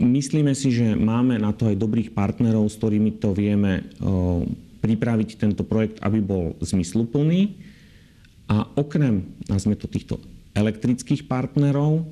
myslíme 0.00 0.56
si, 0.56 0.72
že 0.72 0.96
máme 0.96 1.36
na 1.36 1.52
to 1.52 1.68
aj 1.68 1.76
dobrých 1.76 2.16
partnerov, 2.16 2.72
s 2.72 2.80
ktorými 2.80 3.20
to 3.20 3.36
vieme 3.36 3.84
pripraviť 4.82 5.38
tento 5.38 5.62
projekt, 5.62 6.02
aby 6.02 6.18
bol 6.18 6.58
zmysluplný. 6.58 7.54
A 8.50 8.66
okrem, 8.74 9.32
nazme 9.46 9.78
to 9.78 9.86
týchto 9.86 10.18
elektrických 10.52 11.30
partnerov, 11.30 12.04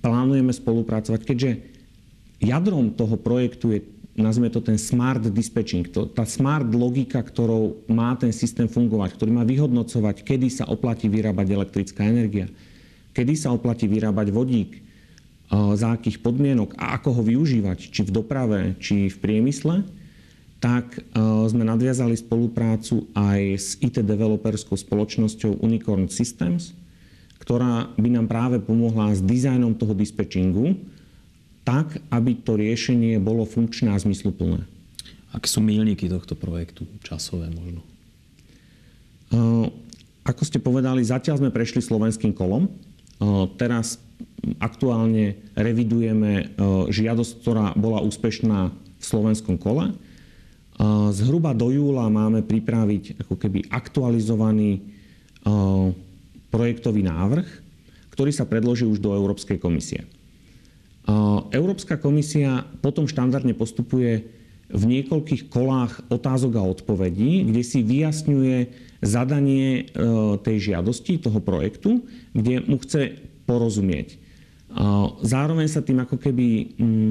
plánujeme 0.00 0.54
spolupracovať, 0.54 1.20
keďže 1.26 1.50
jadrom 2.40 2.94
toho 2.94 3.18
projektu 3.18 3.76
je, 3.76 3.80
nazme 4.16 4.48
to 4.48 4.64
ten 4.64 4.80
smart 4.80 5.20
dispatching, 5.28 5.90
to, 5.90 6.08
tá 6.08 6.24
smart 6.24 6.70
logika, 6.72 7.20
ktorou 7.20 7.84
má 7.90 8.16
ten 8.16 8.32
systém 8.32 8.70
fungovať, 8.70 9.18
ktorý 9.18 9.30
má 9.34 9.44
vyhodnocovať, 9.44 10.24
kedy 10.24 10.48
sa 10.48 10.64
oplatí 10.70 11.10
vyrábať 11.10 11.46
elektrická 11.52 12.06
energia, 12.06 12.48
kedy 13.12 13.36
sa 13.36 13.52
oplatí 13.52 13.84
vyrábať 13.90 14.32
vodík, 14.32 14.86
za 15.52 15.94
akých 15.94 16.26
podmienok 16.26 16.74
a 16.74 16.98
ako 16.98 17.20
ho 17.20 17.22
využívať, 17.22 17.78
či 17.94 18.02
v 18.02 18.10
doprave, 18.10 18.74
či 18.82 19.06
v 19.06 19.16
priemysle 19.22 19.86
tak 20.56 20.98
e, 20.98 21.00
sme 21.46 21.62
nadviazali 21.68 22.16
spoluprácu 22.16 23.06
aj 23.12 23.40
s 23.56 23.68
IT 23.84 24.00
developerskou 24.02 24.74
spoločnosťou 24.74 25.60
Unicorn 25.60 26.08
Systems, 26.08 26.72
ktorá 27.38 27.92
by 27.94 28.08
nám 28.10 28.26
práve 28.26 28.58
pomohla 28.58 29.12
s 29.12 29.20
dizajnom 29.20 29.76
toho 29.76 29.92
dispečingu, 29.92 30.80
tak, 31.66 32.00
aby 32.14 32.38
to 32.38 32.56
riešenie 32.56 33.18
bolo 33.18 33.44
funkčné 33.44 33.92
a 33.92 33.98
zmysluplné. 33.98 34.64
Aké 35.34 35.46
sú 35.50 35.60
milníky 35.60 36.08
tohto 36.08 36.38
projektu? 36.38 36.86
Časové 37.02 37.50
možno? 37.50 37.82
Ako 40.22 40.42
ste 40.46 40.62
povedali, 40.62 41.02
zatiaľ 41.02 41.42
sme 41.42 41.54
prešli 41.54 41.82
slovenským 41.82 42.30
kolom. 42.32 42.70
Teraz 43.58 43.98
aktuálne 44.62 45.38
revidujeme 45.58 46.54
žiadosť, 46.88 47.32
ktorá 47.42 47.66
bola 47.74 48.00
úspešná 48.00 48.70
v 48.72 49.04
slovenskom 49.04 49.58
kole. 49.58 49.92
Zhruba 51.12 51.56
do 51.56 51.72
júla 51.72 52.12
máme 52.12 52.44
pripraviť 52.44 53.24
ako 53.24 53.34
keby 53.40 53.72
aktualizovaný 53.72 54.84
projektový 56.52 57.00
návrh, 57.06 57.48
ktorý 58.12 58.30
sa 58.32 58.44
predloží 58.44 58.84
už 58.84 59.00
do 59.00 59.16
Európskej 59.16 59.56
komisie. 59.56 60.04
Európska 61.54 61.96
komisia 61.96 62.66
potom 62.84 63.08
štandardne 63.08 63.56
postupuje 63.56 64.26
v 64.66 64.82
niekoľkých 64.84 65.46
kolách 65.46 66.02
otázok 66.10 66.58
a 66.58 66.66
odpovedí, 66.66 67.46
kde 67.46 67.62
si 67.62 67.86
vyjasňuje 67.86 68.56
zadanie 69.00 69.86
tej 70.42 70.56
žiadosti, 70.74 71.22
toho 71.22 71.38
projektu, 71.38 72.02
kde 72.34 72.66
mu 72.66 72.76
chce 72.82 73.14
porozumieť. 73.46 74.18
Zároveň 75.22 75.70
sa 75.70 75.80
tým 75.80 76.02
ako 76.02 76.18
keby 76.18 76.46
mm, 76.76 77.10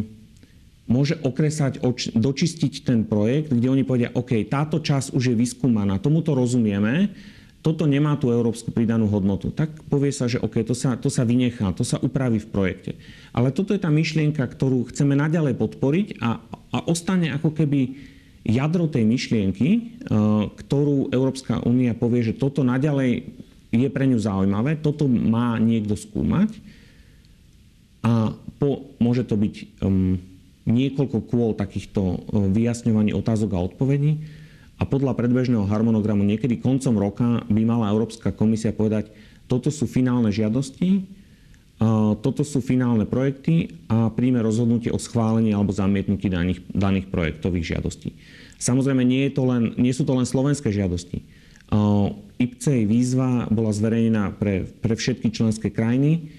môže 0.86 1.18
okresať, 1.26 1.82
dočistiť 2.14 2.86
ten 2.86 3.02
projekt, 3.06 3.50
kde 3.50 3.74
oni 3.74 3.82
povedia, 3.82 4.14
OK, 4.14 4.46
táto 4.46 4.78
časť 4.78 5.18
už 5.18 5.34
je 5.34 5.36
vyskúmaná, 5.36 5.98
tomuto 5.98 6.38
rozumieme, 6.38 7.10
toto 7.66 7.90
nemá 7.90 8.14
tú 8.22 8.30
európsku 8.30 8.70
pridanú 8.70 9.10
hodnotu. 9.10 9.50
Tak 9.50 9.90
povie 9.90 10.14
sa, 10.14 10.30
že 10.30 10.38
OK, 10.38 10.62
to 10.62 10.78
sa, 10.78 11.02
to 11.02 11.10
sa 11.10 11.26
vynechá, 11.26 11.74
to 11.74 11.82
sa 11.82 11.98
upraví 11.98 12.38
v 12.38 12.52
projekte. 12.54 12.92
Ale 13.34 13.50
toto 13.50 13.74
je 13.74 13.82
tá 13.82 13.90
myšlienka, 13.90 14.46
ktorú 14.46 14.94
chceme 14.94 15.18
naďalej 15.18 15.58
podporiť 15.58 16.22
a, 16.22 16.38
a 16.46 16.78
ostane 16.86 17.34
ako 17.34 17.58
keby 17.58 17.98
jadro 18.46 18.86
tej 18.86 19.10
myšlienky, 19.10 19.70
e, 19.74 19.80
ktorú 20.54 21.10
Európska 21.10 21.66
únia 21.66 21.98
povie, 21.98 22.22
že 22.22 22.38
toto 22.38 22.62
naďalej 22.62 23.34
je 23.74 23.90
pre 23.90 24.06
ňu 24.06 24.22
zaujímavé, 24.22 24.78
toto 24.78 25.10
má 25.10 25.58
niekto 25.58 25.98
skúmať 25.98 26.54
a 28.06 28.38
po, 28.62 28.94
môže 29.02 29.26
to 29.26 29.34
byť 29.34 29.82
um, 29.82 30.22
niekoľko 30.66 31.18
kôl 31.30 31.54
takýchto 31.54 32.02
e, 32.02 32.18
vyjasňovaní 32.54 33.14
otázok 33.14 33.56
a 33.56 33.64
odpovedí 33.66 34.26
a 34.76 34.84
podľa 34.84 35.16
predbežného 35.16 35.64
harmonogramu 35.64 36.28
niekedy 36.28 36.60
koncom 36.60 37.00
roka 37.00 37.28
by 37.48 37.62
mala 37.64 37.92
Európska 37.96 38.36
komisia 38.36 38.76
povedať, 38.76 39.08
toto 39.48 39.72
sú 39.72 39.88
finálne 39.88 40.34
žiadosti, 40.36 41.06
toto 42.24 42.48
sú 42.48 42.64
finálne 42.64 43.04
projekty 43.04 43.76
a 43.92 44.08
príjme 44.08 44.40
rozhodnutie 44.40 44.96
o 44.96 45.00
schválení 45.00 45.52
alebo 45.52 45.76
zamietnutí 45.76 46.32
daných, 46.32 46.64
daných 46.72 47.12
projektových 47.12 47.76
žiadostí. 47.76 48.16
Samozrejme, 48.56 49.04
nie, 49.04 49.28
je 49.28 49.34
to 49.36 49.44
len, 49.44 49.76
nie 49.76 49.92
sú 49.92 50.08
to 50.08 50.16
len 50.16 50.24
slovenské 50.24 50.72
žiadosti. 50.72 51.28
IPCEI 52.40 52.88
výzva 52.88 53.52
bola 53.52 53.76
zverejnená 53.76 54.40
pre, 54.40 54.64
pre 54.80 54.96
všetky 54.96 55.36
členské 55.36 55.68
krajiny. 55.68 56.32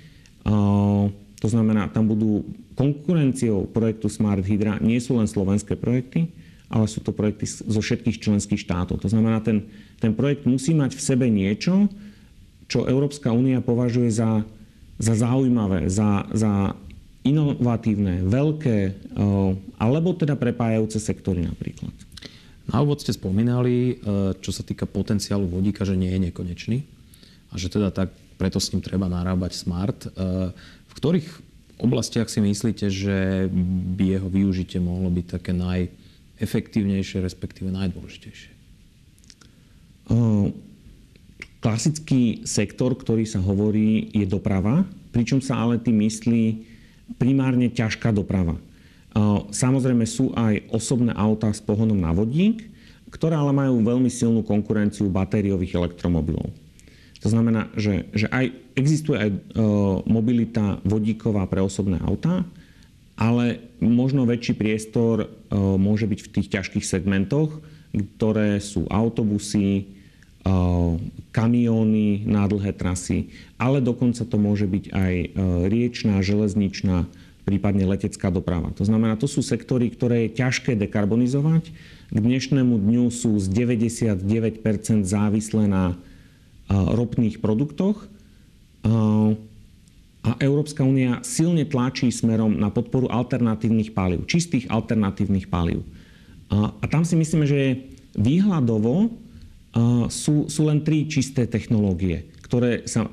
To 1.45 1.49
znamená, 1.53 1.93
tam 1.93 2.09
budú 2.09 2.45
konkurenciou 2.77 3.69
projektu 3.69 4.09
Smart 4.09 4.41
Hydra 4.41 4.81
nie 4.81 4.97
sú 5.01 5.21
len 5.21 5.29
slovenské 5.29 5.77
projekty, 5.77 6.33
ale 6.67 6.89
sú 6.91 7.05
to 7.05 7.15
projekty 7.15 7.47
zo 7.47 7.81
všetkých 7.81 8.19
členských 8.19 8.61
štátov. 8.61 8.99
To 9.05 9.09
znamená, 9.09 9.39
ten, 9.45 9.69
ten 10.01 10.17
projekt 10.17 10.49
musí 10.49 10.75
mať 10.75 10.97
v 10.97 11.03
sebe 11.03 11.27
niečo, 11.31 11.87
čo 12.67 12.89
Európska 12.91 13.31
únia 13.31 13.63
považuje 13.63 14.11
za, 14.11 14.43
za 14.99 15.15
zaujímavé, 15.15 15.87
za, 15.87 16.27
za 16.35 16.75
inovatívne, 17.23 18.27
veľké, 18.27 18.79
alebo 19.79 20.15
teda 20.15 20.35
prepájajúce 20.35 20.99
sektory 20.99 21.47
napríklad. 21.47 21.95
Na 22.67 22.83
úvod 22.83 22.99
ste 22.99 23.15
spomínali, 23.15 23.95
e, 23.95 24.35
čo 24.43 24.51
sa 24.51 24.67
týka 24.67 24.91
potenciálu 24.91 25.47
vodíka, 25.47 25.87
že 25.87 25.95
nie 25.95 26.11
je 26.11 26.31
nekonečný 26.31 26.83
a 27.51 27.55
že 27.55 27.71
teda 27.71 27.95
tak 27.95 28.11
preto 28.35 28.59
s 28.59 28.75
ním 28.75 28.83
treba 28.83 29.07
narábať 29.07 29.55
smart. 29.55 30.11
V 30.97 31.05
ktorých 31.05 31.29
oblastiach 31.77 32.33
si 32.33 32.41
myslíte, 32.41 32.89
že 32.89 33.53
by 34.01 34.17
jeho 34.17 34.33
využitie 34.33 34.81
mohlo 34.81 35.13
byť 35.13 35.27
také 35.29 35.53
naj, 35.53 35.93
efektívnejšie, 36.41 37.21
respektíve 37.21 37.69
najdôležitejšie? 37.69 38.51
Klasický 41.61 42.49
sektor, 42.49 42.97
ktorý 42.97 43.29
sa 43.29 43.45
hovorí, 43.45 44.09
je 44.17 44.25
doprava, 44.25 44.89
pričom 45.13 45.45
sa 45.45 45.61
ale 45.61 45.77
tým 45.77 46.01
myslí 46.01 46.65
primárne 47.21 47.69
ťažká 47.69 48.09
doprava. 48.09 48.57
Samozrejme 49.53 50.09
sú 50.09 50.33
aj 50.33 50.65
osobné 50.73 51.13
autá 51.13 51.53
s 51.53 51.61
pohonom 51.61 51.97
na 51.97 52.13
vodík, 52.13 52.73
ktoré 53.13 53.37
ale 53.37 53.53
majú 53.53 53.85
veľmi 53.85 54.09
silnú 54.09 54.41
konkurenciu 54.45 55.13
batériových 55.13 55.77
elektromobilov. 55.77 56.53
To 57.25 57.29
znamená, 57.33 57.73
že, 57.75 58.13
že 58.13 58.29
aj, 58.29 58.53
existuje 58.77 59.17
aj 59.17 59.31
mobilita 60.05 60.85
vodíková 60.85 61.49
pre 61.49 61.65
osobné 61.65 61.97
autá, 62.05 62.45
ale 63.17 63.65
možno 63.81 64.29
väčší 64.29 64.53
priestor 64.53 65.25
e, 65.25 65.27
môže 65.57 66.05
byť 66.05 66.21
v 66.21 66.33
tých 66.37 66.49
ťažkých 66.53 66.85
segmentoch, 66.85 67.65
ktoré 67.97 68.61
sú 68.61 68.85
autobusy, 68.93 69.69
e, 69.81 69.85
kamióny 71.33 72.29
na 72.29 72.45
dlhé 72.45 72.77
trasy, 72.77 73.33
ale 73.57 73.81
dokonca 73.81 74.29
to 74.29 74.37
môže 74.37 74.69
byť 74.69 74.85
aj 74.93 75.15
e, 75.17 75.27
riečná, 75.73 76.21
železničná, 76.21 77.09
prípadne 77.49 77.89
letecká 77.89 78.29
doprava. 78.29 78.75
To 78.77 78.85
znamená, 78.85 79.17
to 79.17 79.25
sú 79.25 79.41
sektory, 79.41 79.89
ktoré 79.89 80.29
je 80.29 80.45
ťažké 80.45 80.77
dekarbonizovať. 80.77 81.73
K 82.13 82.19
dnešnému 82.21 82.75
dňu 82.77 83.09
sú 83.09 83.33
z 83.41 83.47
99% 83.49 84.21
závislé 85.07 85.65
na 85.71 85.97
ropných 86.71 87.39
produktoch 87.39 88.07
a 90.27 90.31
Európska 90.43 90.83
únia 90.83 91.23
silne 91.23 91.63
tlačí 91.67 92.11
smerom 92.11 92.59
na 92.59 92.71
podporu 92.71 93.07
alternatívnych 93.07 93.95
palív, 93.95 94.27
čistých 94.27 94.67
alternatívnych 94.67 95.47
palív. 95.47 95.87
A, 96.51 96.75
tam 96.91 97.07
si 97.07 97.15
myslíme, 97.15 97.47
že 97.47 97.87
výhľadovo 98.19 99.11
sú, 100.11 100.51
sú 100.51 100.63
len 100.67 100.83
tri 100.83 101.07
čisté 101.07 101.47
technológie, 101.47 102.27
ktoré 102.43 102.87
sa, 102.87 103.07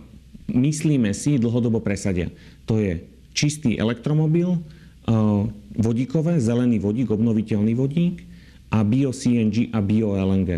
myslíme 0.50 1.14
si, 1.14 1.38
dlhodobo 1.38 1.82
presadia. 1.82 2.34
To 2.66 2.82
je 2.82 3.04
čistý 3.34 3.78
elektromobil, 3.78 4.58
vodíkové, 5.74 6.40
zelený 6.40 6.80
vodík, 6.80 7.12
obnoviteľný 7.12 7.74
vodík 7.76 8.24
a 8.72 8.82
bio-CNG 8.88 9.76
a 9.76 9.84
bio-LNG. 9.84 10.50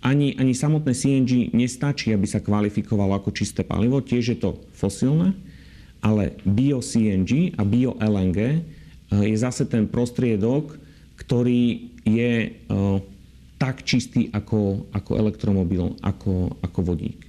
Ani, 0.00 0.32
ani 0.40 0.56
samotné 0.56 0.96
CNG 0.96 1.52
nestačí, 1.52 2.12
aby 2.16 2.24
sa 2.24 2.40
kvalifikovalo 2.40 3.12
ako 3.20 3.36
čisté 3.36 3.60
palivo, 3.60 4.00
tiež 4.00 4.24
je 4.32 4.38
to 4.40 4.50
fosílne 4.72 5.36
ale 6.00 6.36
bio-CNG 6.48 7.56
a 7.60 7.62
bio-LNG 7.64 8.38
eh, 8.40 8.60
je 9.12 9.36
zase 9.36 9.68
ten 9.68 9.88
prostriedok, 9.88 10.76
ktorý 11.20 11.92
je 12.04 12.32
eh, 12.48 12.96
tak 13.60 13.84
čistý 13.84 14.32
ako, 14.32 14.88
ako 14.96 15.10
elektromobil, 15.20 16.00
ako, 16.00 16.56
ako 16.64 16.78
vodík. 16.80 17.28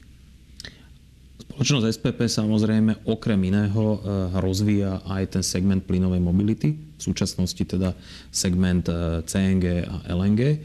Spoločnosť 1.51 1.85
SPP 1.91 2.19
samozrejme 2.31 3.03
okrem 3.03 3.51
iného 3.51 3.83
eh, 3.83 3.99
rozvíja 4.39 5.03
aj 5.03 5.39
ten 5.39 5.43
segment 5.43 5.83
plynovej 5.83 6.23
mobility, 6.23 6.79
v 6.79 7.01
súčasnosti 7.01 7.59
teda 7.59 7.97
segment 8.31 8.85
CNG 9.25 9.89
a 9.89 10.05
LNG. 10.13 10.61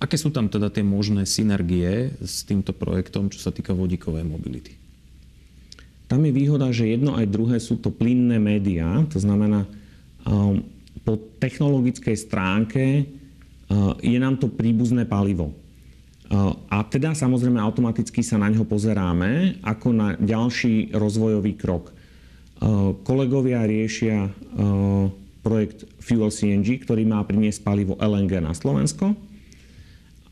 Aké 0.00 0.16
sú 0.16 0.32
tam 0.32 0.48
teda 0.48 0.72
tie 0.72 0.84
možné 0.84 1.28
synergie 1.28 2.14
s 2.20 2.42
týmto 2.46 2.72
projektom, 2.72 3.28
čo 3.28 3.42
sa 3.42 3.52
týka 3.52 3.76
vodíkovej 3.76 4.24
mobility? 4.24 4.74
Tam 6.10 6.26
je 6.26 6.34
výhoda, 6.34 6.74
že 6.74 6.90
jedno 6.90 7.14
aj 7.14 7.30
druhé 7.30 7.62
sú 7.62 7.78
to 7.78 7.94
plynné 7.94 8.42
médiá, 8.42 9.06
to 9.06 9.22
znamená, 9.22 9.62
um, 10.26 10.66
po 11.06 11.14
technologickej 11.38 12.16
stránke 12.18 13.06
uh, 13.06 13.94
je 14.02 14.18
nám 14.18 14.42
to 14.42 14.50
príbuzné 14.50 15.06
palivo. 15.06 15.54
Uh, 16.30 16.58
a 16.66 16.82
teda 16.82 17.14
samozrejme 17.14 17.62
automaticky 17.62 18.26
sa 18.26 18.42
na 18.42 18.50
ňo 18.50 18.66
pozeráme 18.66 19.62
ako 19.62 19.88
na 19.94 20.08
ďalší 20.18 20.90
rozvojový 20.90 21.54
krok. 21.54 21.94
Uh, 22.60 22.92
kolegovia 23.06 23.62
riešia 23.64 24.34
projekt 25.40 25.88
Fuel 26.04 26.28
CNG, 26.28 26.84
ktorý 26.84 27.08
má 27.08 27.24
priniesť 27.24 27.64
palivo 27.64 27.96
LNG 27.96 28.44
na 28.44 28.52
Slovensko. 28.52 29.16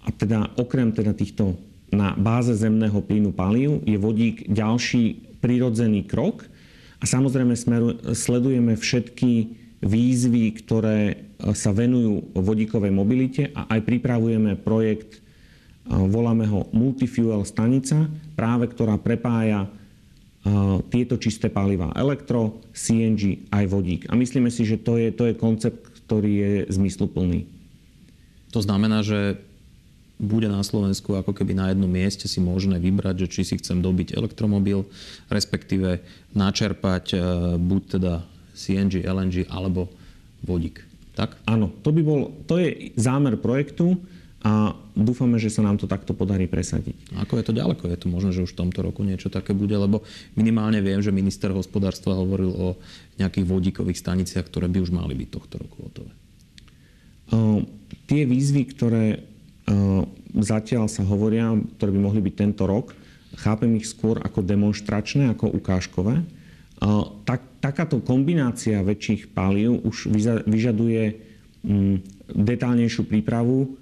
A 0.09 0.11
teda 0.16 0.49
okrem 0.57 0.88
teda 0.97 1.12
týchto 1.12 1.61
na 1.92 2.16
báze 2.16 2.57
zemného 2.57 3.05
plynu 3.05 3.37
palív 3.37 3.85
je 3.85 4.01
vodík 4.01 4.49
ďalší 4.49 5.37
prirodzený 5.44 6.09
krok 6.09 6.49
a 6.99 7.05
samozrejme 7.05 7.53
smeru, 7.53 8.01
sledujeme 8.16 8.73
všetky 8.75 9.53
výzvy, 9.85 10.44
ktoré 10.59 10.99
e, 11.07 11.16
sa 11.55 11.71
venujú 11.71 12.35
vodíkovej 12.35 12.90
mobilite 12.90 13.42
a 13.55 13.71
aj 13.71 13.87
pripravujeme 13.87 14.59
projekt, 14.59 15.18
e, 15.18 15.21
voláme 15.94 16.51
ho 16.51 16.66
Multifuel 16.75 17.47
stanica, 17.47 18.11
práve 18.35 18.66
ktorá 18.66 18.99
prepája 18.99 19.64
e, 19.64 19.68
tieto 20.90 21.14
čisté 21.14 21.47
paliva. 21.47 21.94
Elektro, 21.94 22.59
CNG 22.75 23.47
aj 23.55 23.64
vodík. 23.71 24.03
A 24.11 24.18
myslíme 24.18 24.51
si, 24.51 24.66
že 24.66 24.83
to 24.83 24.99
je, 24.99 25.14
to 25.14 25.31
je 25.31 25.38
koncept, 25.38 26.03
ktorý 26.11 26.33
je 26.35 26.53
zmysluplný. 26.75 27.47
To 28.51 28.59
znamená, 28.59 29.07
že 29.07 29.47
bude 30.18 30.50
na 30.50 30.61
Slovensku 30.66 31.14
ako 31.14 31.31
keby 31.31 31.54
na 31.54 31.70
jednom 31.70 31.88
mieste 31.88 32.26
si 32.26 32.42
možné 32.42 32.83
vybrať, 32.83 33.26
že 33.26 33.31
či 33.31 33.40
si 33.46 33.54
chcem 33.57 33.78
dobiť 33.78 34.18
elektromobil, 34.18 34.83
respektíve 35.31 36.02
načerpať 36.35 37.04
e, 37.14 37.18
buď 37.57 37.83
teda 37.98 38.12
CNG, 38.59 39.07
LNG 39.07 39.46
alebo 39.46 39.87
vodík. 40.42 40.83
Tak? 41.14 41.38
Áno, 41.46 41.70
to 41.83 41.94
by 41.94 42.02
bol, 42.02 42.35
to 42.50 42.59
je 42.59 42.94
zámer 42.98 43.38
projektu 43.38 43.94
a 44.42 44.70
dúfame, 44.94 45.38
že 45.38 45.50
sa 45.50 45.66
nám 45.66 45.83
to 45.83 45.90
takto 45.90 46.14
podarí 46.14 46.46
presadiť. 46.46 47.14
A 47.14 47.26
ako 47.26 47.42
je 47.42 47.44
to 47.50 47.59
ďaleko? 47.59 47.90
Je 47.90 47.98
to 47.98 48.07
možné, 48.11 48.31
že 48.31 48.46
už 48.46 48.54
v 48.54 48.61
tomto 48.66 48.87
roku 48.87 49.02
niečo 49.02 49.26
také 49.31 49.50
bude? 49.50 49.74
Lebo 49.74 50.07
minimálne 50.38 50.78
viem, 50.78 51.02
že 51.02 51.14
minister 51.14 51.50
hospodárstva 51.50 52.14
hovoril 52.14 52.54
o 52.54 52.68
nejakých 53.18 53.46
vodíkových 53.50 53.98
staniciach, 53.98 54.46
ktoré 54.46 54.70
by 54.70 54.78
už 54.78 54.94
mali 54.94 55.18
byť 55.18 55.28
tohto 55.31 55.54
roku 55.59 55.90
hotové. 55.90 56.14
Uh, 57.35 57.66
tie 58.07 58.22
výzvy, 58.22 58.62
ktoré 58.78 59.26
zatiaľ 60.38 60.88
sa 60.88 61.04
hovoria, 61.04 61.52
ktoré 61.76 61.90
by 61.92 62.00
mohli 62.00 62.20
byť 62.24 62.35
tento 62.35 62.64
rok, 62.64 62.96
chápem 63.37 63.76
ich 63.76 63.87
skôr 63.88 64.18
ako 64.20 64.40
demonstračné, 64.40 65.31
ako 65.33 65.52
ukážkové. 65.52 66.24
Tak, 67.26 67.61
takáto 67.61 67.98
kombinácia 68.00 68.81
väčších 68.81 69.35
palív 69.35 69.83
už 69.83 70.09
vyžaduje 70.46 71.02
mm, 71.66 71.96
detálnejšiu 72.33 73.02
prípravu. 73.11 73.74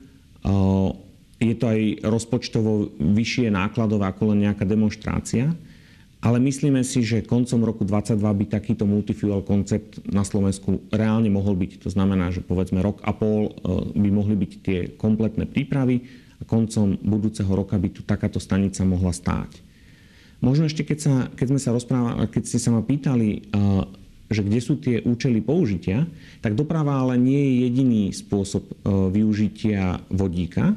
Je 1.37 1.55
to 1.61 1.67
aj 1.69 1.81
rozpočtovo 2.09 2.97
vyššie 2.97 3.53
nákladové 3.53 4.09
ako 4.09 4.33
len 4.33 4.49
nejaká 4.49 4.65
demonstrácia. 4.65 5.53
Ale 6.27 6.43
myslíme 6.43 6.83
si, 6.83 7.07
že 7.07 7.23
koncom 7.23 7.63
roku 7.63 7.87
2022 7.87 8.19
by 8.19 8.45
takýto 8.51 8.83
multifuel 8.83 9.47
koncept 9.47 10.03
na 10.11 10.27
Slovensku 10.27 10.83
reálne 10.91 11.31
mohol 11.31 11.55
byť. 11.55 11.87
To 11.87 11.89
znamená, 11.95 12.35
že 12.35 12.43
povedzme 12.43 12.83
rok 12.83 12.99
a 13.07 13.15
pol 13.15 13.47
e, 13.47 13.51
by 13.95 14.11
mohli 14.11 14.35
byť 14.35 14.53
tie 14.59 14.79
kompletné 14.99 15.47
prípravy 15.47 16.03
a 16.39 16.43
koncom 16.43 16.99
budúceho 16.99 17.47
roka 17.55 17.79
by 17.79 17.95
tu 17.95 18.03
takáto 18.03 18.43
stanica 18.43 18.83
mohla 18.83 19.15
stáť. 19.15 19.63
Možno 20.43 20.67
ešte, 20.67 20.83
keď, 20.83 20.99
sa, 20.99 21.15
keď 21.31 21.47
sme 21.55 21.61
sa 21.63 21.71
rozprávali, 21.71 22.27
keď 22.27 22.43
ste 22.43 22.59
sa 22.59 22.75
ma 22.75 22.83
pýtali, 22.83 23.31
e, 23.31 23.41
že 24.27 24.43
kde 24.43 24.59
sú 24.59 24.83
tie 24.83 25.07
účely 25.07 25.39
použitia, 25.39 26.11
tak 26.43 26.59
doprava 26.59 27.07
ale 27.07 27.23
nie 27.23 27.39
je 27.39 27.53
jediný 27.71 28.03
spôsob 28.11 28.67
e, 28.67 28.75
využitia 29.15 30.03
vodíka 30.11 30.75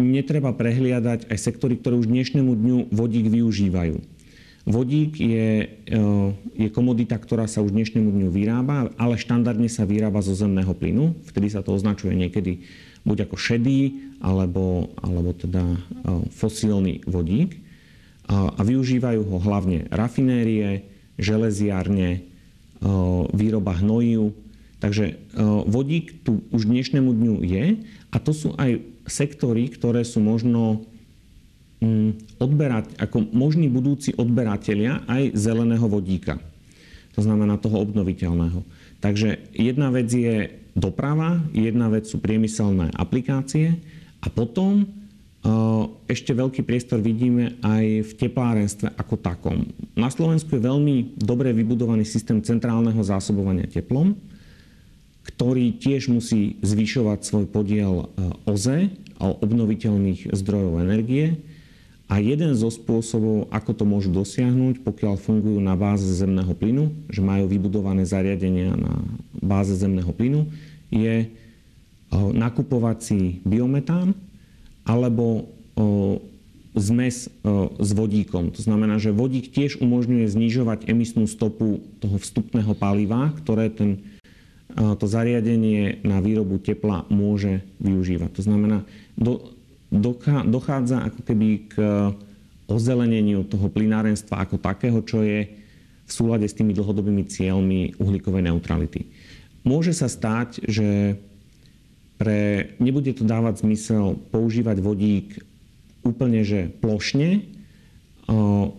netreba 0.00 0.54
prehliadať 0.54 1.30
aj 1.30 1.38
sektory, 1.38 1.78
ktoré 1.78 1.98
už 1.98 2.10
dnešnému 2.10 2.52
dňu 2.54 2.78
vodík 2.90 3.26
využívajú. 3.28 4.18
Vodík 4.68 5.16
je, 5.16 5.64
e, 5.64 5.98
je 6.60 6.68
komodita, 6.68 7.16
ktorá 7.16 7.48
sa 7.48 7.64
už 7.64 7.72
dnešnému 7.72 8.12
dňu 8.12 8.28
vyrába, 8.28 8.92
ale 9.00 9.16
štandardne 9.16 9.64
sa 9.72 9.88
vyrába 9.88 10.20
zo 10.20 10.36
zemného 10.36 10.76
plynu. 10.76 11.16
Vtedy 11.24 11.48
sa 11.48 11.64
to 11.64 11.72
označuje 11.72 12.12
niekedy 12.12 12.68
buď 13.08 13.24
ako 13.24 13.36
šedý, 13.40 14.12
alebo, 14.20 14.92
alebo 15.00 15.32
teda 15.32 15.64
e, 15.64 15.78
fosílny 16.36 17.00
vodík. 17.08 17.64
A 18.28 18.60
využívajú 18.60 19.24
ho 19.24 19.40
hlavne 19.40 19.88
rafinérie, 19.88 20.84
železiárne, 21.16 22.08
e, 22.12 22.20
výroba 23.32 23.72
hnojív. 23.72 24.36
Takže 24.78 25.18
vodík 25.66 26.22
tu 26.22 26.38
už 26.54 26.70
dnešnému 26.70 27.10
dňu 27.10 27.34
je 27.42 27.82
a 28.14 28.16
to 28.22 28.30
sú 28.30 28.54
aj 28.54 28.78
sektory, 29.08 29.72
ktoré 29.72 30.04
sú 30.04 30.22
možno 30.22 30.86
mm, 31.80 32.38
odberať, 32.38 32.94
ako 33.00 33.28
možní 33.34 33.66
budúci 33.66 34.14
odberatelia 34.14 35.02
aj 35.08 35.34
zeleného 35.34 35.88
vodíka. 35.88 36.38
To 37.18 37.26
znamená 37.26 37.58
toho 37.58 37.82
obnoviteľného. 37.82 38.62
Takže 39.02 39.50
jedna 39.50 39.90
vec 39.90 40.06
je 40.06 40.54
doprava, 40.78 41.42
jedna 41.50 41.90
vec 41.90 42.06
sú 42.06 42.22
priemyselné 42.22 42.94
aplikácie 42.94 43.74
a 44.22 44.30
potom 44.30 44.82
e, 44.82 44.86
ešte 46.06 46.30
veľký 46.30 46.62
priestor 46.62 47.02
vidíme 47.02 47.58
aj 47.62 47.84
v 48.06 48.12
teplárenstve 48.14 48.94
ako 48.94 49.14
takom. 49.18 49.66
Na 49.98 50.10
Slovensku 50.10 50.54
je 50.54 50.62
veľmi 50.62 51.18
dobre 51.18 51.50
vybudovaný 51.50 52.06
systém 52.06 52.38
centrálneho 52.38 53.02
zásobovania 53.02 53.66
teplom, 53.66 54.14
ktorý 55.38 55.78
tiež 55.78 56.10
musí 56.10 56.58
zvyšovať 56.66 57.22
svoj 57.22 57.46
podiel 57.46 58.10
e, 58.10 58.26
OZE 58.50 58.90
a 59.22 59.30
obnoviteľných 59.38 60.34
zdrojov 60.34 60.82
energie. 60.82 61.38
A 62.10 62.18
jeden 62.18 62.58
zo 62.58 62.74
spôsobov, 62.74 63.46
ako 63.54 63.70
to 63.70 63.84
môžu 63.86 64.10
dosiahnuť, 64.10 64.82
pokiaľ 64.82 65.14
fungujú 65.14 65.62
na 65.62 65.78
báze 65.78 66.10
zemného 66.10 66.50
plynu, 66.58 66.90
že 67.06 67.22
majú 67.22 67.46
vybudované 67.46 68.02
zariadenia 68.02 68.74
na 68.74 68.98
báze 69.38 69.78
zemného 69.78 70.10
plynu, 70.10 70.50
je 70.90 71.14
e, 71.22 71.28
nakupovať 72.34 72.98
si 72.98 73.18
biometán 73.46 74.18
alebo 74.82 75.46
e, 75.78 75.78
zmes 76.74 77.26
s 77.78 77.90
vodíkom. 77.90 78.54
To 78.54 78.60
znamená, 78.62 79.02
že 79.02 79.10
vodík 79.10 79.50
tiež 79.50 79.82
umožňuje 79.82 80.30
znižovať 80.30 80.86
emisnú 80.86 81.26
stopu 81.26 81.82
toho 81.98 82.22
vstupného 82.22 82.70
paliva, 82.78 83.34
ktoré 83.34 83.66
ten 83.66 83.98
to 84.78 85.06
zariadenie 85.10 85.98
na 86.06 86.22
výrobu 86.22 86.62
tepla 86.62 87.02
môže 87.10 87.66
využívať. 87.82 88.30
To 88.38 88.42
znamená, 88.46 88.86
do, 89.18 89.42
dochádza 90.46 91.02
ako 91.02 91.20
keby 91.26 91.48
k 91.66 91.74
ozeleneniu 92.70 93.42
toho 93.48 93.66
plynárenstva 93.72 94.44
ako 94.46 94.60
takého, 94.60 95.02
čo 95.02 95.24
je 95.24 95.50
v 96.08 96.10
súlade 96.12 96.46
s 96.46 96.54
tými 96.54 96.76
dlhodobými 96.76 97.26
cieľmi 97.26 97.98
uhlíkovej 97.98 98.48
neutrality. 98.48 99.10
Môže 99.66 99.92
sa 99.92 100.06
stať, 100.06 100.62
že 100.64 101.18
pre, 102.16 102.72
nebude 102.78 103.10
to 103.12 103.26
dávať 103.26 103.66
zmysel 103.66 104.16
používať 104.30 104.78
vodík 104.78 105.42
úplne 106.06 106.46
že 106.46 106.70
plošne, 106.80 107.57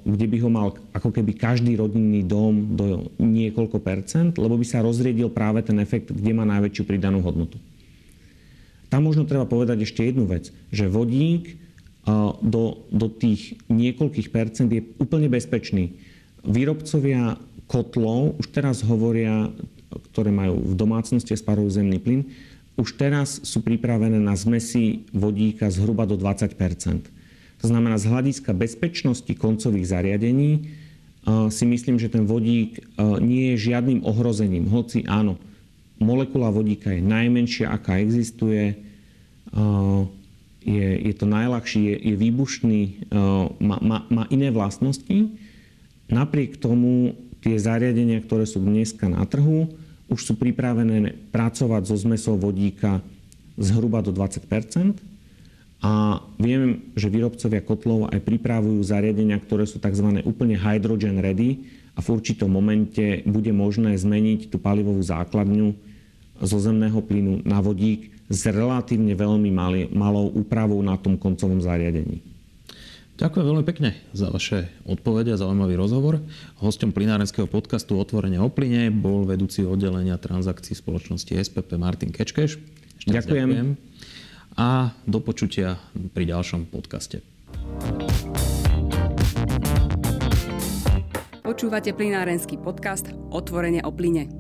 kde 0.06 0.26
by 0.30 0.38
ho 0.46 0.50
mal 0.54 0.78
ako 0.94 1.10
keby 1.10 1.34
každý 1.34 1.74
rodinný 1.74 2.22
dom 2.22 2.78
do 2.78 3.10
niekoľko 3.18 3.82
percent, 3.82 4.38
lebo 4.38 4.54
by 4.54 4.66
sa 4.66 4.86
rozriedil 4.86 5.34
práve 5.34 5.66
ten 5.66 5.82
efekt, 5.82 6.14
kde 6.14 6.38
má 6.38 6.46
najväčšiu 6.46 6.84
pridanú 6.86 7.26
hodnotu. 7.26 7.58
Tam 8.94 9.06
možno 9.06 9.26
treba 9.26 9.50
povedať 9.50 9.86
ešte 9.86 10.06
jednu 10.06 10.30
vec, 10.30 10.54
že 10.70 10.86
vodík 10.86 11.58
do, 12.42 12.86
do 12.90 13.08
tých 13.10 13.58
niekoľkých 13.70 14.30
percent 14.30 14.70
je 14.70 14.86
úplne 15.02 15.30
bezpečný. 15.30 15.98
Výrobcovia 16.46 17.38
kotlov 17.70 18.38
už 18.42 18.54
teraz 18.54 18.82
hovoria, 18.86 19.50
ktoré 20.14 20.30
majú 20.34 20.62
v 20.62 20.74
domácnosti 20.78 21.34
a 21.34 21.42
sparujú 21.42 21.70
zemný 21.70 21.98
plyn, 22.02 22.22
už 22.78 22.96
teraz 22.98 23.42
sú 23.44 23.66
pripravené 23.66 24.18
na 24.18 24.34
zmesi 24.38 25.10
vodíka 25.10 25.70
zhruba 25.74 26.06
do 26.06 26.18
20 26.18 26.54
to 27.60 27.68
znamená, 27.68 28.00
z 28.00 28.08
hľadiska 28.08 28.56
bezpečnosti 28.56 29.32
koncových 29.36 29.92
zariadení 29.92 30.72
si 31.52 31.64
myslím, 31.68 32.00
že 32.00 32.08
ten 32.08 32.24
vodík 32.24 32.80
nie 33.20 33.54
je 33.54 33.70
žiadnym 33.70 34.08
ohrozením. 34.08 34.72
Hoci 34.72 35.04
áno, 35.04 35.36
molekula 36.00 36.48
vodíka 36.50 36.96
je 36.96 37.04
najmenšia, 37.04 37.70
aká 37.70 38.00
existuje, 38.00 38.80
je, 40.64 40.88
je 41.04 41.14
to 41.14 41.26
najľahší, 41.28 41.82
je, 41.92 41.96
je 42.00 42.16
výbušný, 42.16 42.82
má, 43.60 43.78
má, 43.84 44.08
má 44.08 44.24
iné 44.32 44.50
vlastnosti. 44.50 45.36
Napriek 46.08 46.58
tomu 46.58 47.20
tie 47.44 47.60
zariadenia, 47.60 48.24
ktoré 48.24 48.48
sú 48.48 48.64
dneska 48.64 49.12
na 49.12 49.28
trhu, 49.28 49.68
už 50.10 50.20
sú 50.24 50.34
pripravené 50.40 51.14
pracovať 51.30 51.84
so 51.86 51.96
zmesou 52.00 52.40
vodíka 52.40 53.04
zhruba 53.60 54.02
do 54.02 54.16
20 54.16 54.48
a 55.80 56.20
viem, 56.36 56.92
že 57.00 57.08
výrobcovia 57.08 57.64
kotlov 57.64 58.12
aj 58.12 58.20
pripravujú 58.20 58.84
zariadenia, 58.84 59.40
ktoré 59.40 59.64
sú 59.64 59.80
tzv. 59.80 60.20
úplne 60.28 60.60
hydrogen 60.60 61.24
ready 61.24 61.72
a 61.96 62.04
v 62.04 62.20
určitom 62.20 62.52
momente 62.52 63.24
bude 63.24 63.56
možné 63.56 63.96
zmeniť 63.96 64.52
tú 64.52 64.60
palivovú 64.60 65.00
základňu 65.00 65.72
zo 66.44 66.58
zemného 66.60 67.00
plynu 67.00 67.48
na 67.48 67.64
vodík 67.64 68.12
s 68.28 68.44
relatívne 68.48 69.16
veľmi 69.16 69.52
malou 69.92 70.28
úpravou 70.36 70.84
na 70.84 71.00
tom 71.00 71.16
koncovom 71.16 71.64
zariadení. 71.64 72.24
Ďakujem 73.20 73.46
veľmi 73.52 73.66
pekne 73.68 74.00
za 74.16 74.32
vaše 74.32 74.72
odpovede 74.88 75.36
a 75.36 75.42
zaujímavý 75.42 75.76
rozhovor. 75.76 76.24
Hostom 76.64 76.96
plinárenského 76.96 77.52
podcastu 77.52 78.00
Otvorenie 78.00 78.40
o 78.40 78.48
plyne 78.48 78.88
bol 78.96 79.28
vedúci 79.28 79.68
oddelenia 79.68 80.16
transakcií 80.16 80.72
spoločnosti 80.72 81.36
SPP 81.36 81.76
Martin 81.76 82.16
Kečkeš. 82.16 82.56
Ďakujem. 83.08 83.48
ďakujem 83.48 83.89
a 84.60 84.92
do 85.08 85.24
počutia 85.24 85.80
pri 85.96 86.36
ďalšom 86.36 86.68
podcaste. 86.68 87.24
Počúvate 91.40 91.96
plinárenský 91.96 92.60
podcast 92.60 93.08
Otvorenie 93.32 93.80
o 93.88 93.92
plyne. 93.96 94.39